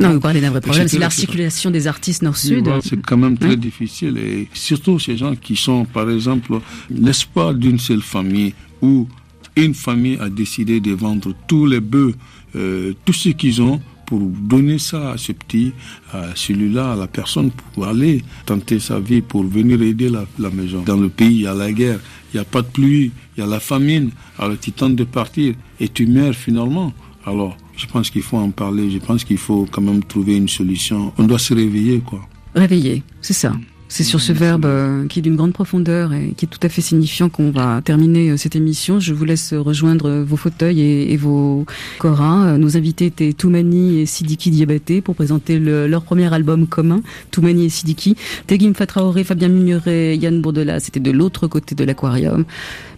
Non, 0.00 0.14
vous 0.14 0.20
parlez 0.20 0.40
d'un 0.40 0.50
vrai 0.50 0.60
problème, 0.60 0.88
c'est 0.88 0.98
l'articulation 0.98 1.70
des 1.70 1.86
artistes 1.86 2.22
nord-sud. 2.22 2.68
c'est 2.82 3.00
quand 3.02 3.16
même 3.16 3.38
très 3.38 3.56
difficile 3.56 4.18
et 4.18 4.48
surtout 4.52 4.98
ces 4.98 5.16
gens 5.16 5.36
qui 5.36 5.54
sont, 5.56 5.84
par 5.84 6.10
exemple, 6.10 6.60
l'espoir 6.90 7.54
d'une 7.54 7.78
seule 7.78 8.02
famille 8.02 8.52
où 8.82 9.08
une 9.56 9.74
famille 9.74 10.18
a 10.20 10.28
décidé 10.28 10.80
de 10.80 10.92
vendre 10.92 11.34
tous 11.46 11.66
les 11.66 11.80
bœufs, 11.80 12.14
euh, 12.56 12.94
tout 13.04 13.12
ce 13.12 13.30
qu'ils 13.30 13.62
ont 13.62 13.80
pour 14.10 14.18
donner 14.18 14.80
ça 14.80 15.12
à 15.12 15.16
ce 15.16 15.30
petit, 15.30 15.72
à 16.12 16.34
celui-là, 16.34 16.94
à 16.94 16.96
la 16.96 17.06
personne, 17.06 17.52
pour 17.72 17.86
aller 17.86 18.24
tenter 18.44 18.80
sa 18.80 18.98
vie, 18.98 19.20
pour 19.22 19.44
venir 19.44 19.80
aider 19.80 20.08
la, 20.10 20.50
maison. 20.50 20.82
Dans 20.82 20.96
le 20.96 21.08
pays, 21.08 21.36
il 21.36 21.40
y 21.42 21.46
a 21.46 21.54
la 21.54 21.70
guerre, 21.70 22.00
il 22.34 22.36
n'y 22.36 22.40
a 22.40 22.44
pas 22.44 22.62
de 22.62 22.66
pluie, 22.66 23.12
il 23.36 23.40
y 23.40 23.42
a 23.44 23.46
la 23.46 23.60
famine, 23.60 24.10
alors 24.36 24.58
tu 24.60 24.72
tentes 24.72 24.96
de 24.96 25.04
partir 25.04 25.54
et 25.78 25.88
tu 25.88 26.06
meurs 26.06 26.34
finalement. 26.34 26.92
Alors, 27.24 27.56
je 27.76 27.86
pense 27.86 28.10
qu'il 28.10 28.22
faut 28.22 28.38
en 28.38 28.50
parler, 28.50 28.90
je 28.90 28.98
pense 28.98 29.22
qu'il 29.22 29.38
faut 29.38 29.68
quand 29.70 29.80
même 29.80 30.02
trouver 30.02 30.36
une 30.36 30.48
solution. 30.48 31.12
On 31.16 31.22
doit 31.22 31.38
se 31.38 31.54
réveiller, 31.54 32.00
quoi. 32.00 32.20
Réveiller, 32.56 33.04
c'est 33.22 33.32
ça. 33.32 33.52
C'est 33.92 34.04
sur 34.04 34.20
ce 34.20 34.32
verbe 34.32 34.66
euh, 34.66 35.08
qui 35.08 35.18
est 35.18 35.22
d'une 35.22 35.34
grande 35.34 35.52
profondeur 35.52 36.12
et 36.12 36.32
qui 36.36 36.44
est 36.44 36.48
tout 36.48 36.60
à 36.62 36.68
fait 36.68 36.80
signifiant 36.80 37.28
qu'on 37.28 37.50
va 37.50 37.82
terminer 37.82 38.30
euh, 38.30 38.36
cette 38.36 38.54
émission. 38.54 39.00
Je 39.00 39.12
vous 39.12 39.24
laisse 39.24 39.52
rejoindre 39.52 40.22
vos 40.22 40.36
fauteuils 40.36 40.80
et, 40.80 41.16
vos 41.16 41.66
koras. 41.98 42.56
Nos 42.56 42.76
invités 42.76 43.06
étaient 43.06 43.32
Toumani 43.32 43.98
et 43.98 44.06
Sidiki 44.06 44.52
Diabaté 44.52 45.00
pour 45.00 45.16
présenter 45.16 45.58
leur 45.58 46.02
premier 46.02 46.32
album 46.32 46.68
commun, 46.68 47.00
Toumani 47.32 47.64
et 47.64 47.68
Sidiki. 47.68 48.14
Tegim 48.46 48.74
Fatraoré, 48.74 49.24
Fabien 49.24 49.48
Mugneret, 49.48 50.16
Yann 50.16 50.40
Bourdela, 50.40 50.78
c'était 50.78 51.00
de 51.00 51.10
l'autre 51.10 51.48
côté 51.48 51.74
de 51.74 51.82
l'aquarium. 51.82 52.44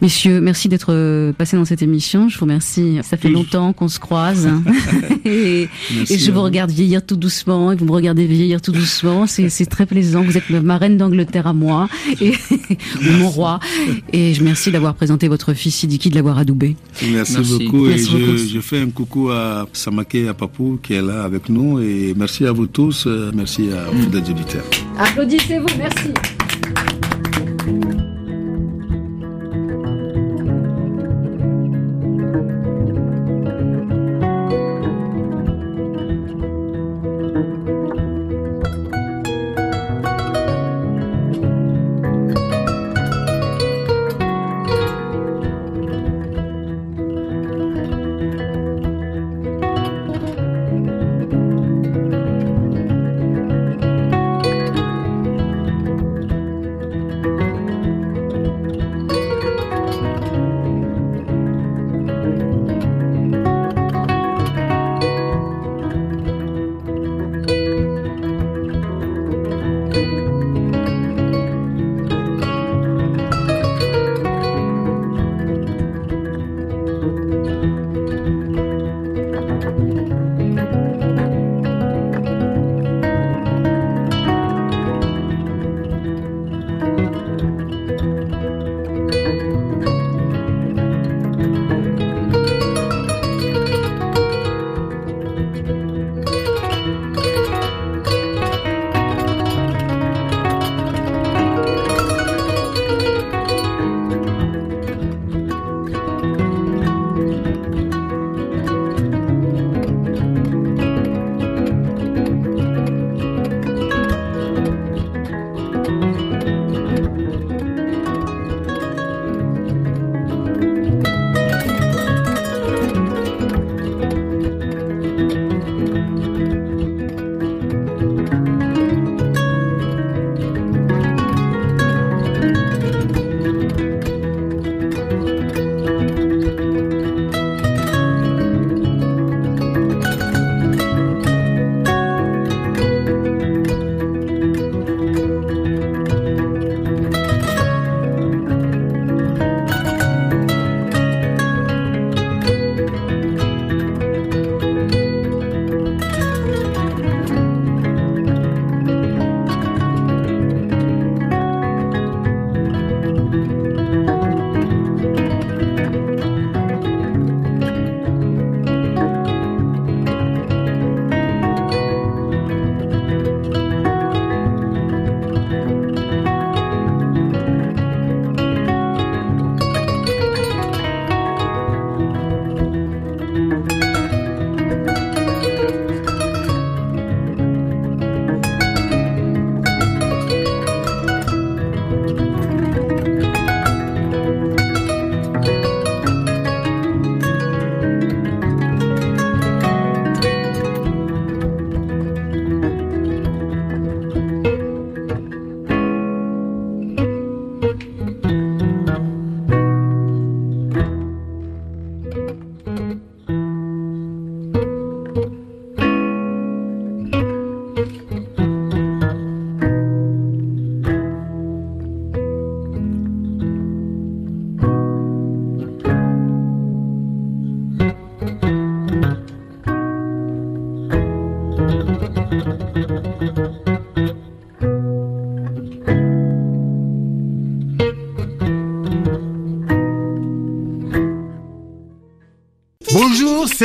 Messieurs, 0.03 0.41
merci 0.43 0.69
d'être 0.69 0.93
euh, 0.93 1.33
passés 1.33 1.57
dans 1.57 1.65
cette 1.65 1.81
émission. 1.81 2.29
Je 2.29 2.37
vous 2.37 2.45
remercie. 2.45 2.99
Ça 3.03 3.17
fait 3.17 3.31
longtemps 3.31 3.73
qu'on 3.73 3.89
se 3.89 3.99
croise. 3.99 4.47
et, 5.25 5.69
je 6.07 6.31
vous 6.31 6.43
regarde 6.43 6.71
vieillir 6.71 7.07
tout 7.07 7.17
doucement 7.17 7.73
et 7.73 7.77
vous 7.77 7.87
me 7.87 7.93
regardez 7.93 8.27
vieillir 8.27 8.61
tout 8.61 8.73
doucement. 8.73 9.27
C'est 9.27 9.67
très 9.67 9.87
plaisant. 9.87 10.23
Vous 10.23 10.37
êtes 10.37 10.51
ma 10.51 10.82
reine 10.83 10.97
d'Angleterre 10.97 11.47
à 11.47 11.53
moi 11.53 11.89
et 12.21 12.33
mon 13.03 13.29
roi. 13.29 13.61
Et 14.13 14.35
je 14.35 14.41
remercie 14.41 14.71
d'avoir 14.71 14.95
présenté 14.95 15.29
votre 15.29 15.55
fils 15.55 15.77
Sidiki, 15.77 16.11
de 16.11 16.17
l'avoir 16.17 16.39
adoubé. 16.39 16.77
Merci, 17.11 17.37
beaucoup. 17.37 17.89
et 17.89 17.99
je, 17.99 18.61
fais 18.61 18.81
un 18.81 18.91
coucou 18.91 19.31
à 19.31 19.67
Samake 19.73 20.15
et 20.17 20.29
à 20.29 20.35
Papou 20.35 20.79
qui 20.83 20.95
est 20.95 21.03
là 21.03 21.23
avec 21.25 21.49
nous. 21.49 21.81
Et 21.81 22.15
merci 22.17 22.47
à 22.47 22.53
vous 22.53 22.67
tous. 22.67 23.07
Merci 23.35 23.71
à 23.71 23.91
vous, 23.91 24.07
auditeurs. 24.17 24.65
Applaudissez-vous. 24.99 25.79
Merci. 25.79 26.42